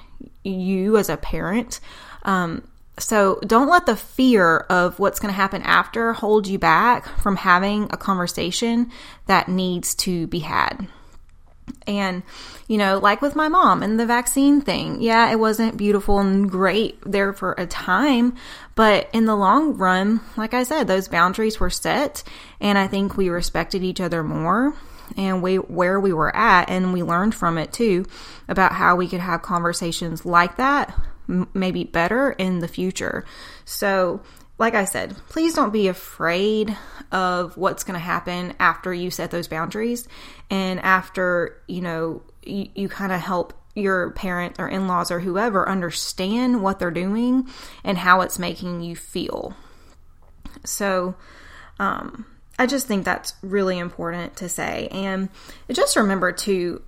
you 0.44 0.96
as 0.96 1.08
a 1.08 1.16
parent. 1.16 1.80
Um, 2.22 2.66
So 2.98 3.38
don't 3.46 3.68
let 3.68 3.86
the 3.86 3.96
fear 3.96 4.60
of 4.70 4.98
what's 4.98 5.20
going 5.20 5.32
to 5.32 5.36
happen 5.36 5.62
after 5.62 6.14
hold 6.14 6.46
you 6.46 6.58
back 6.58 7.06
from 7.18 7.36
having 7.36 7.84
a 7.90 7.96
conversation 7.96 8.90
that 9.26 9.48
needs 9.48 9.94
to 9.96 10.26
be 10.28 10.38
had. 10.40 10.88
And, 11.86 12.22
you 12.68 12.78
know, 12.78 12.98
like 12.98 13.22
with 13.22 13.36
my 13.36 13.48
mom 13.48 13.82
and 13.82 13.98
the 13.98 14.06
vaccine 14.06 14.60
thing, 14.60 15.00
yeah, 15.00 15.30
it 15.30 15.38
wasn't 15.38 15.76
beautiful 15.76 16.18
and 16.18 16.50
great 16.50 16.98
there 17.04 17.32
for 17.32 17.54
a 17.58 17.66
time, 17.66 18.34
but 18.74 19.08
in 19.12 19.24
the 19.24 19.36
long 19.36 19.76
run, 19.76 20.20
like 20.36 20.54
I 20.54 20.64
said, 20.64 20.86
those 20.86 21.08
boundaries 21.08 21.60
were 21.60 21.70
set, 21.70 22.24
and 22.60 22.76
I 22.76 22.88
think 22.88 23.16
we 23.16 23.28
respected 23.28 23.84
each 23.84 24.00
other 24.00 24.22
more 24.22 24.74
and 25.16 25.42
we 25.42 25.56
where 25.56 26.00
we 26.00 26.12
were 26.12 26.34
at 26.34 26.68
and 26.68 26.92
we 26.92 27.02
learned 27.02 27.34
from 27.34 27.58
it 27.58 27.72
too 27.72 28.04
about 28.48 28.72
how 28.72 28.96
we 28.96 29.06
could 29.06 29.20
have 29.20 29.40
conversations 29.40 30.26
like 30.26 30.56
that 30.56 30.92
maybe 31.54 31.84
better 31.84 32.30
in 32.32 32.60
the 32.60 32.68
future. 32.68 33.24
So, 33.64 34.20
like 34.58 34.74
I 34.74 34.84
said, 34.84 35.14
please 35.28 35.54
don't 35.54 35.72
be 35.72 35.88
afraid 35.88 36.76
of 37.12 37.56
what's 37.56 37.84
going 37.84 37.98
to 37.98 38.04
happen 38.04 38.54
after 38.58 38.92
you 38.92 39.10
set 39.10 39.30
those 39.30 39.48
boundaries 39.48 40.08
and 40.50 40.80
after, 40.80 41.60
you 41.68 41.82
know, 41.82 42.22
you, 42.42 42.68
you 42.74 42.88
kind 42.88 43.12
of 43.12 43.20
help 43.20 43.52
your 43.74 44.12
parent 44.12 44.56
or 44.58 44.68
in 44.68 44.88
laws 44.88 45.10
or 45.10 45.20
whoever 45.20 45.68
understand 45.68 46.62
what 46.62 46.78
they're 46.78 46.90
doing 46.90 47.46
and 47.84 47.98
how 47.98 48.22
it's 48.22 48.38
making 48.38 48.80
you 48.80 48.96
feel. 48.96 49.54
So, 50.64 51.14
um, 51.78 52.24
I 52.58 52.64
just 52.64 52.86
think 52.86 53.04
that's 53.04 53.34
really 53.42 53.78
important 53.78 54.36
to 54.36 54.48
say. 54.48 54.88
And 54.90 55.28
just 55.70 55.96
remember 55.96 56.32
to 56.32 56.82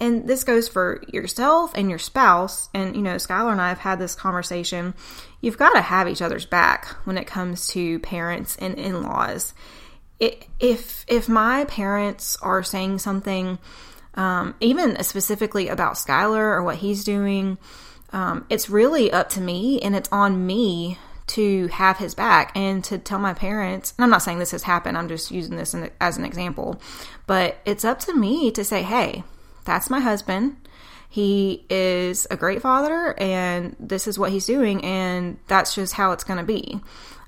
and 0.00 0.26
this 0.26 0.44
goes 0.44 0.68
for 0.68 1.02
yourself 1.12 1.72
and 1.74 1.88
your 1.88 1.98
spouse. 1.98 2.68
And, 2.74 2.96
you 2.96 3.02
know, 3.02 3.16
Skylar 3.16 3.52
and 3.52 3.60
I 3.60 3.68
have 3.68 3.78
had 3.78 3.98
this 3.98 4.14
conversation. 4.14 4.94
You've 5.44 5.58
got 5.58 5.74
to 5.74 5.82
have 5.82 6.08
each 6.08 6.22
other's 6.22 6.46
back 6.46 6.86
when 7.04 7.18
it 7.18 7.26
comes 7.26 7.66
to 7.68 7.98
parents 7.98 8.56
and 8.56 8.78
in 8.78 9.02
laws. 9.02 9.52
If, 10.18 11.04
if 11.06 11.28
my 11.28 11.66
parents 11.66 12.38
are 12.40 12.62
saying 12.62 13.00
something, 13.00 13.58
um, 14.14 14.54
even 14.60 15.02
specifically 15.02 15.68
about 15.68 15.96
Skylar 15.96 16.56
or 16.56 16.62
what 16.62 16.76
he's 16.76 17.04
doing, 17.04 17.58
um, 18.10 18.46
it's 18.48 18.70
really 18.70 19.12
up 19.12 19.28
to 19.30 19.42
me 19.42 19.82
and 19.82 19.94
it's 19.94 20.08
on 20.10 20.46
me 20.46 20.96
to 21.26 21.66
have 21.66 21.98
his 21.98 22.14
back 22.14 22.56
and 22.56 22.82
to 22.84 22.96
tell 22.96 23.18
my 23.18 23.34
parents, 23.34 23.92
and 23.98 24.04
I'm 24.04 24.10
not 24.10 24.22
saying 24.22 24.38
this 24.38 24.52
has 24.52 24.62
happened, 24.62 24.96
I'm 24.96 25.08
just 25.08 25.30
using 25.30 25.56
this 25.56 25.74
as 26.00 26.16
an 26.16 26.24
example, 26.24 26.80
but 27.26 27.58
it's 27.66 27.84
up 27.84 27.98
to 28.00 28.14
me 28.14 28.50
to 28.52 28.64
say, 28.64 28.82
hey, 28.82 29.24
that's 29.66 29.90
my 29.90 30.00
husband. 30.00 30.56
He 31.14 31.64
is 31.70 32.26
a 32.28 32.36
great 32.36 32.60
father, 32.60 33.14
and 33.16 33.76
this 33.78 34.08
is 34.08 34.18
what 34.18 34.32
he's 34.32 34.46
doing, 34.46 34.84
and 34.84 35.38
that's 35.46 35.72
just 35.72 35.92
how 35.92 36.10
it's 36.10 36.24
going 36.24 36.40
to 36.40 36.44
be. 36.44 36.80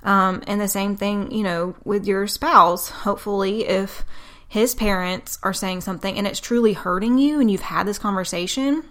Um, 0.03 0.43
and 0.45 0.59
the 0.59 0.67
same 0.67 0.97
thing, 0.97 1.31
you 1.31 1.41
know, 1.41 1.73
with 1.85 2.05
your 2.05 2.27
spouse. 2.27 2.89
Hopefully, 2.89 3.65
if 3.65 4.03
his 4.45 4.75
parents 4.75 5.39
are 5.41 5.53
saying 5.53 5.79
something 5.79 6.17
and 6.17 6.27
it's 6.27 6.41
truly 6.41 6.73
hurting 6.73 7.17
you, 7.17 7.39
and 7.39 7.49
you've 7.49 7.61
had 7.61 7.87
this 7.87 7.97
conversation, 7.97 8.83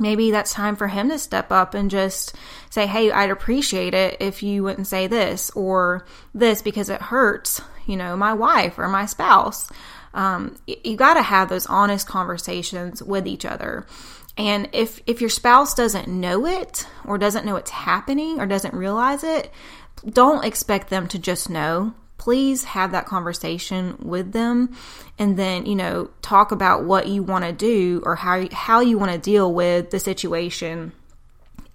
maybe 0.00 0.32
that's 0.32 0.52
time 0.52 0.74
for 0.74 0.88
him 0.88 1.10
to 1.10 1.18
step 1.20 1.52
up 1.52 1.74
and 1.74 1.88
just 1.88 2.34
say, 2.70 2.88
Hey, 2.88 3.12
I'd 3.12 3.30
appreciate 3.30 3.94
it 3.94 4.16
if 4.18 4.42
you 4.42 4.64
wouldn't 4.64 4.88
say 4.88 5.06
this 5.06 5.52
or 5.52 6.06
this 6.34 6.60
because 6.60 6.88
it 6.88 7.00
hurts, 7.00 7.60
you 7.86 7.96
know, 7.96 8.16
my 8.16 8.32
wife 8.32 8.80
or 8.80 8.88
my 8.88 9.06
spouse 9.06 9.70
um, 10.14 10.56
you 10.66 10.96
got 10.96 11.14
to 11.14 11.22
have 11.22 11.48
those 11.48 11.66
honest 11.66 12.06
conversations 12.06 13.02
with 13.02 13.26
each 13.26 13.44
other. 13.44 13.84
And 14.36 14.68
if 14.72 15.00
if 15.06 15.20
your 15.20 15.30
spouse 15.30 15.74
doesn't 15.74 16.08
know 16.08 16.46
it 16.46 16.86
or 17.04 17.18
doesn't 17.18 17.46
know 17.46 17.56
it's 17.56 17.70
happening 17.70 18.40
or 18.40 18.46
doesn't 18.46 18.74
realize 18.74 19.22
it, 19.22 19.50
don't 20.08 20.44
expect 20.44 20.90
them 20.90 21.06
to 21.08 21.18
just 21.18 21.48
know. 21.48 21.94
Please 22.18 22.64
have 22.64 22.92
that 22.92 23.06
conversation 23.06 23.96
with 24.00 24.32
them 24.32 24.74
and 25.18 25.36
then, 25.36 25.66
you 25.66 25.74
know, 25.74 26.10
talk 26.22 26.52
about 26.52 26.84
what 26.84 27.06
you 27.06 27.22
want 27.22 27.44
to 27.44 27.52
do 27.52 28.02
or 28.04 28.16
how 28.16 28.46
how 28.50 28.80
you 28.80 28.98
want 28.98 29.12
to 29.12 29.18
deal 29.18 29.52
with 29.52 29.90
the 29.90 30.00
situation 30.00 30.92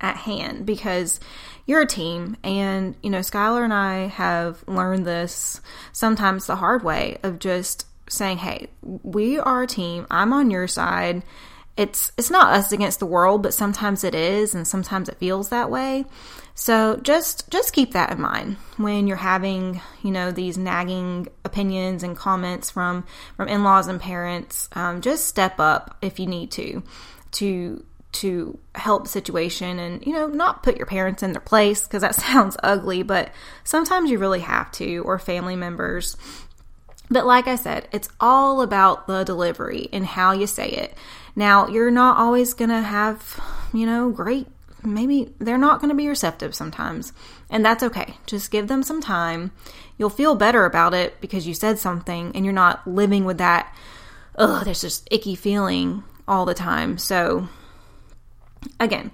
at 0.02 0.18
hand 0.18 0.66
because 0.66 1.20
you're 1.66 1.82
a 1.82 1.88
team 1.88 2.38
and 2.44 2.96
you 3.04 3.10
know 3.10 3.20
Skylar 3.20 3.64
and 3.64 3.74
I 3.74 4.08
have 4.08 4.64
learned 4.68 5.06
this 5.06 5.62
sometimes 5.92 6.48
the 6.48 6.56
hard 6.56 6.84
way 6.84 7.20
of 7.22 7.40
just 7.40 7.86
saying, 8.10 8.40
"Hey, 8.40 8.68
we 8.82 9.38
are 9.40 9.64
a 9.64 9.68
team. 9.68 10.08
I'm 10.10 10.34
on 10.34 10.52
your 10.52 10.68
side." 10.68 11.24
It's 11.80 12.12
it's 12.18 12.30
not 12.30 12.52
us 12.52 12.74
against 12.74 13.00
the 13.00 13.06
world, 13.06 13.42
but 13.42 13.54
sometimes 13.54 14.04
it 14.04 14.14
is 14.14 14.54
and 14.54 14.68
sometimes 14.68 15.08
it 15.08 15.16
feels 15.16 15.48
that 15.48 15.72
way. 15.72 16.04
So 16.54 16.98
just 16.98 17.50
just 17.50 17.72
keep 17.72 17.94
that 17.94 18.12
in 18.12 18.20
mind 18.20 18.58
when 18.76 19.08
you're 19.08 19.16
having, 19.16 19.80
you 20.04 20.12
know, 20.12 20.30
these 20.30 20.58
nagging 20.58 21.30
opinions 21.46 22.04
and 22.04 22.18
comments 22.18 22.70
from 22.70 23.06
from 23.38 23.48
in-laws 23.48 23.88
and 23.88 24.02
parents. 24.02 24.68
Um, 24.74 25.00
just 25.00 25.30
step 25.30 25.58
up 25.58 25.98
if 26.02 26.20
you 26.20 26.28
need 26.28 26.52
to 26.52 26.84
to 27.32 27.86
to 28.12 28.60
help 28.76 29.08
situation 29.08 29.80
and 29.80 30.06
you 30.06 30.12
know 30.12 30.28
not 30.28 30.64
put 30.64 30.76
your 30.76 30.88
parents 30.88 31.24
in 31.24 31.32
their 31.32 31.40
place 31.40 31.84
because 31.88 32.02
that 32.02 32.16
sounds 32.26 32.58
ugly 32.64 33.04
but 33.04 33.32
sometimes 33.64 34.10
you 34.10 34.18
really 34.18 34.40
have 34.40 34.72
to 34.72 34.98
or 35.06 35.20
family 35.20 35.56
members 35.56 36.18
but 37.10 37.26
like 37.26 37.48
I 37.48 37.56
said, 37.56 37.88
it's 37.92 38.10
all 38.20 38.62
about 38.62 39.08
the 39.08 39.24
delivery 39.24 39.90
and 39.92 40.06
how 40.06 40.32
you 40.32 40.48
say 40.48 40.70
it. 40.70 40.96
Now, 41.36 41.68
you're 41.68 41.92
not 41.92 42.18
always 42.18 42.54
going 42.54 42.70
to 42.70 42.82
have, 42.82 43.40
you 43.74 43.86
know, 43.86 44.10
great, 44.12 44.48
maybe 44.84 45.34
they're 45.40 45.58
not 45.58 45.80
going 45.80 45.90
to 45.90 45.96
be 45.96 46.08
receptive 46.08 46.54
sometimes. 46.54 47.14
And 47.50 47.66
that's 47.66 47.84
okay. 47.84 48.16
Just 48.26 48.52
give 48.52 48.68
them 48.68 48.84
some 48.84 49.02
time. 49.02 49.52
You'll 49.98 50.10
feel 50.10 50.36
better 50.36 50.66
about 50.66 50.94
it 50.94 51.20
because 51.20 51.48
you 51.48 51.54
said 51.54 51.80
something 51.80 52.32
and 52.36 52.46
you're 52.46 52.54
not 52.54 52.88
living 52.88 53.26
with 53.26 53.40
that, 53.40 53.74
oh, 54.36 54.64
there's 54.64 54.82
this 54.82 55.04
icky 55.10 55.36
feeling 55.36 56.04
all 56.28 56.46
the 56.46 56.54
time. 56.54 56.98
So, 56.98 57.48
again, 58.80 59.12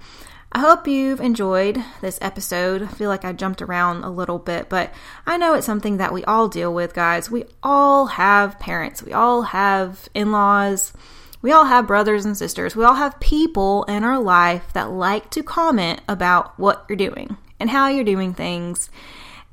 I 0.55 0.59
hope 0.59 0.87
you've 0.87 1.19
enjoyed 1.19 1.83
this 1.99 2.17
episode. 2.21 2.81
I 2.81 2.87
feel 2.87 3.09
like 3.09 3.25
I 3.25 3.33
jumped 3.33 3.61
around 3.61 4.05
a 4.05 4.09
little 4.09 4.39
bit, 4.39 4.69
but 4.69 4.93
I 5.27 5.35
know 5.35 5.53
it's 5.53 5.65
something 5.65 5.97
that 5.97 6.13
we 6.13 6.23
all 6.23 6.47
deal 6.47 6.73
with, 6.73 6.93
guys. 6.93 7.29
We 7.29 7.43
all 7.61 8.05
have 8.05 8.57
parents, 8.57 9.03
we 9.03 9.11
all 9.11 9.41
have 9.41 10.07
in 10.13 10.31
laws, 10.31 10.93
we 11.41 11.51
all 11.51 11.65
have 11.65 11.87
brothers 11.87 12.23
and 12.23 12.37
sisters, 12.37 12.73
we 12.73 12.85
all 12.85 12.93
have 12.93 13.19
people 13.19 13.83
in 13.89 14.05
our 14.05 14.17
life 14.17 14.71
that 14.71 14.91
like 14.91 15.29
to 15.31 15.43
comment 15.43 15.99
about 16.07 16.57
what 16.57 16.85
you're 16.87 16.95
doing 16.95 17.35
and 17.59 17.69
how 17.69 17.89
you're 17.89 18.05
doing 18.05 18.33
things. 18.33 18.89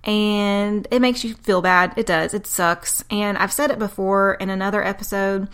And 0.05 0.87
it 0.93 1.01
makes 1.01 1.25
you 1.25 1.35
feel 1.35 1.63
bad. 1.63 1.95
It 1.97 2.07
does. 2.07 2.33
It 2.33 2.47
sucks. 2.47 3.05
And 3.11 3.37
I've 3.39 3.53
said 3.53 3.73
it 3.73 3.79
before 3.81 4.35
in 4.35 4.51
another 4.51 4.85
episode. 4.85 5.49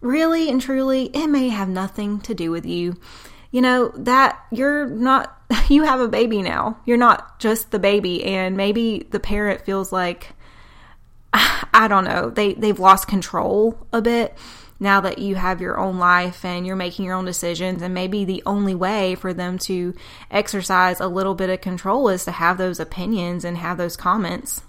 Really 0.00 0.50
and 0.50 0.60
truly, 0.60 1.04
it 1.14 1.28
may 1.28 1.50
have 1.50 1.68
nothing 1.68 2.18
to 2.22 2.34
do 2.34 2.50
with 2.50 2.66
you 2.66 2.96
you 3.50 3.60
know, 3.60 3.88
that 3.96 4.38
you're 4.50 4.86
not, 4.86 5.36
you 5.68 5.84
have 5.84 6.00
a 6.00 6.08
baby 6.08 6.42
now. 6.42 6.78
You're 6.84 6.96
not 6.96 7.38
just 7.38 7.70
the 7.70 7.78
baby. 7.78 8.24
And 8.24 8.56
maybe 8.56 9.06
the 9.10 9.20
parent 9.20 9.62
feels 9.62 9.92
like, 9.92 10.34
I 11.32 11.86
don't 11.88 12.04
know, 12.04 12.30
they, 12.30 12.54
they've 12.54 12.78
lost 12.78 13.08
control 13.08 13.86
a 13.92 14.02
bit 14.02 14.36
now 14.80 15.00
that 15.00 15.18
you 15.18 15.34
have 15.34 15.60
your 15.60 15.78
own 15.78 15.98
life 15.98 16.44
and 16.44 16.66
you're 16.66 16.76
making 16.76 17.04
your 17.04 17.14
own 17.14 17.24
decisions. 17.24 17.82
And 17.82 17.94
maybe 17.94 18.24
the 18.24 18.42
only 18.46 18.74
way 18.74 19.14
for 19.14 19.32
them 19.32 19.58
to 19.60 19.94
exercise 20.30 21.00
a 21.00 21.08
little 21.08 21.34
bit 21.34 21.50
of 21.50 21.60
control 21.60 22.08
is 22.08 22.24
to 22.24 22.30
have 22.30 22.58
those 22.58 22.78
opinions 22.78 23.44
and 23.44 23.56
have 23.56 23.76
those 23.76 23.96
comments. 23.96 24.62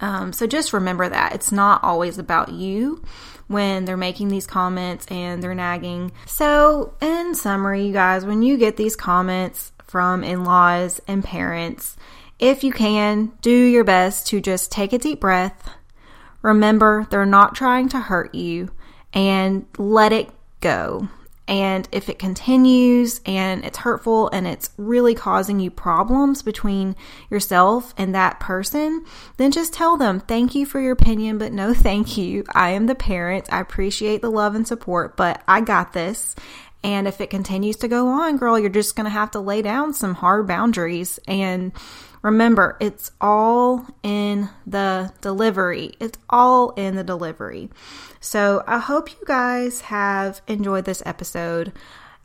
Um, 0.00 0.32
so 0.32 0.46
just 0.46 0.72
remember 0.72 1.08
that 1.08 1.34
it's 1.34 1.50
not 1.50 1.82
always 1.82 2.18
about 2.18 2.50
you 2.50 3.02
when 3.48 3.84
they're 3.84 3.96
making 3.96 4.28
these 4.28 4.46
comments 4.46 5.06
and 5.06 5.42
they're 5.42 5.54
nagging. 5.54 6.12
So, 6.26 6.94
in 7.00 7.34
summary, 7.34 7.86
you 7.86 7.92
guys, 7.92 8.24
when 8.24 8.42
you 8.42 8.56
get 8.56 8.76
these 8.76 8.94
comments 8.94 9.72
from 9.86 10.22
in 10.22 10.44
laws 10.44 11.00
and 11.08 11.24
parents, 11.24 11.96
if 12.38 12.62
you 12.62 12.72
can, 12.72 13.32
do 13.40 13.50
your 13.50 13.84
best 13.84 14.28
to 14.28 14.40
just 14.40 14.70
take 14.70 14.92
a 14.92 14.98
deep 14.98 15.20
breath. 15.20 15.70
Remember, 16.42 17.06
they're 17.10 17.26
not 17.26 17.56
trying 17.56 17.88
to 17.88 17.98
hurt 17.98 18.34
you 18.34 18.70
and 19.12 19.66
let 19.76 20.12
it 20.12 20.30
go. 20.60 21.08
And 21.48 21.88
if 21.90 22.10
it 22.10 22.18
continues 22.18 23.22
and 23.24 23.64
it's 23.64 23.78
hurtful 23.78 24.28
and 24.28 24.46
it's 24.46 24.68
really 24.76 25.14
causing 25.14 25.58
you 25.58 25.70
problems 25.70 26.42
between 26.42 26.94
yourself 27.30 27.94
and 27.96 28.14
that 28.14 28.38
person, 28.38 29.04
then 29.38 29.50
just 29.50 29.72
tell 29.72 29.96
them, 29.96 30.20
thank 30.20 30.54
you 30.54 30.66
for 30.66 30.78
your 30.78 30.92
opinion, 30.92 31.38
but 31.38 31.52
no 31.52 31.72
thank 31.88 32.18
you. 32.18 32.44
I 32.54 32.70
am 32.70 32.86
the 32.86 32.94
parent. 32.94 33.50
I 33.50 33.60
appreciate 33.60 34.20
the 34.20 34.30
love 34.30 34.54
and 34.54 34.68
support, 34.68 35.16
but 35.16 35.42
I 35.48 35.62
got 35.62 35.94
this. 35.94 36.36
And 36.84 37.08
if 37.08 37.20
it 37.20 37.30
continues 37.30 37.76
to 37.76 37.88
go 37.88 38.08
on, 38.08 38.36
girl, 38.36 38.58
you're 38.58 38.68
just 38.68 38.94
going 38.94 39.04
to 39.06 39.10
have 39.10 39.32
to 39.32 39.40
lay 39.40 39.62
down 39.62 39.94
some 39.94 40.14
hard 40.14 40.46
boundaries. 40.46 41.18
And 41.26 41.72
remember, 42.22 42.76
it's 42.80 43.12
all 43.20 43.86
in 44.02 44.48
the 44.66 45.12
delivery. 45.20 45.92
It's 46.00 46.18
all 46.28 46.70
in 46.70 46.96
the 46.96 47.04
delivery. 47.04 47.70
So 48.20 48.62
I 48.66 48.78
hope 48.78 49.10
you 49.10 49.24
guys 49.26 49.82
have 49.82 50.40
enjoyed 50.46 50.84
this 50.84 51.02
episode. 51.06 51.72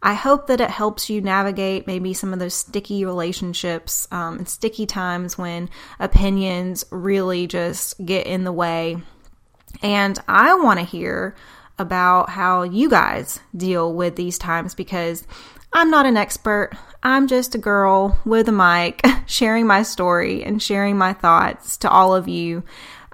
I 0.02 0.16
hope 0.16 0.48
that 0.48 0.60
it 0.60 0.70
helps 0.70 1.10
you 1.10 1.22
navigate 1.22 1.88
maybe 1.88 2.14
some 2.14 2.34
of 2.34 2.40
those 2.40 2.54
sticky 2.54 3.06
relationships 3.06 4.06
um, 4.12 4.40
and 4.40 4.50
sticky 4.50 4.86
times 4.86 5.38
when 5.38 5.70
opinions 5.98 6.84
really 6.92 7.48
just 7.48 8.04
get 8.06 8.28
in 8.28 8.44
the 8.44 8.52
way. 8.52 8.98
And 9.82 10.20
I 10.28 10.56
want 10.56 10.80
to 10.80 10.86
hear 10.86 11.36
about 11.80 12.30
how 12.30 12.64
you 12.64 12.90
guys 12.90 13.40
deal 13.56 13.94
with 13.94 14.16
these 14.16 14.38
times 14.38 14.76
because 14.76 15.26
I'm 15.74 15.90
not 15.90 16.06
an 16.06 16.18
expert. 16.18 16.72
I'm 17.02 17.28
just 17.28 17.56
a 17.56 17.58
girl 17.58 18.20
with 18.26 18.48
a 18.48 18.52
mic 18.52 19.02
sharing 19.26 19.66
my 19.66 19.84
story 19.84 20.44
and 20.44 20.62
sharing 20.62 20.98
my 20.98 21.14
thoughts 21.14 21.78
to 21.78 21.90
all 21.90 22.16
of 22.16 22.28
you. 22.28 22.64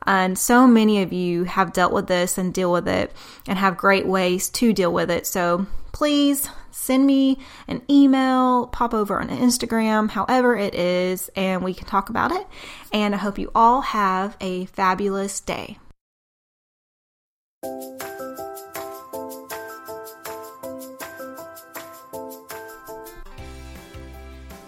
And 0.06 0.38
so 0.38 0.68
many 0.68 1.02
of 1.02 1.14
you 1.14 1.46
have 1.46 1.74
dealt 1.74 1.94
with 1.94 2.08
this 2.08 2.38
and 2.38 2.54
deal 2.54 2.72
with 2.72 2.88
it 2.88 3.14
and 3.48 3.58
have 3.58 3.78
great 3.78 4.06
ways 4.06 4.50
to 4.50 4.74
deal 4.74 4.92
with 4.92 5.10
it. 5.10 5.26
So 5.26 5.68
please 5.92 6.50
send 6.72 7.06
me 7.06 7.38
an 7.68 7.82
email, 7.90 8.68
pop 8.68 8.94
over 8.94 9.20
on 9.20 9.30
Instagram, 9.30 10.10
however 10.10 10.56
it 10.56 10.76
is, 10.76 11.30
and 11.36 11.64
we 11.64 11.74
can 11.74 11.88
talk 11.88 12.10
about 12.10 12.32
it. 12.32 12.46
And 12.92 13.14
I 13.14 13.18
hope 13.20 13.38
you 13.38 13.52
all 13.56 13.82
have 13.82 14.36
a 14.42 14.66
fabulous 14.66 15.40
day. 15.40 15.78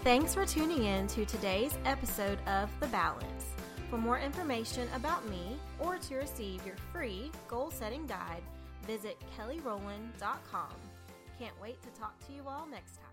Thanks 0.02 0.34
for 0.34 0.44
tuning 0.44 0.82
in 0.82 1.06
to 1.08 1.24
today's 1.24 1.78
episode 1.84 2.40
of 2.48 2.68
The 2.80 2.88
Balance. 2.88 3.46
For 3.88 3.96
more 3.96 4.18
information 4.18 4.88
about 4.96 5.24
me 5.28 5.56
or 5.78 5.96
to 5.96 6.16
receive 6.16 6.66
your 6.66 6.74
free 6.92 7.30
goal 7.46 7.70
setting 7.70 8.08
guide, 8.08 8.42
visit 8.84 9.16
kellyrowland.com. 9.38 10.74
Can't 11.38 11.62
wait 11.62 11.80
to 11.82 11.88
talk 12.00 12.18
to 12.26 12.32
you 12.32 12.42
all 12.48 12.66
next 12.66 12.96
time. 12.96 13.11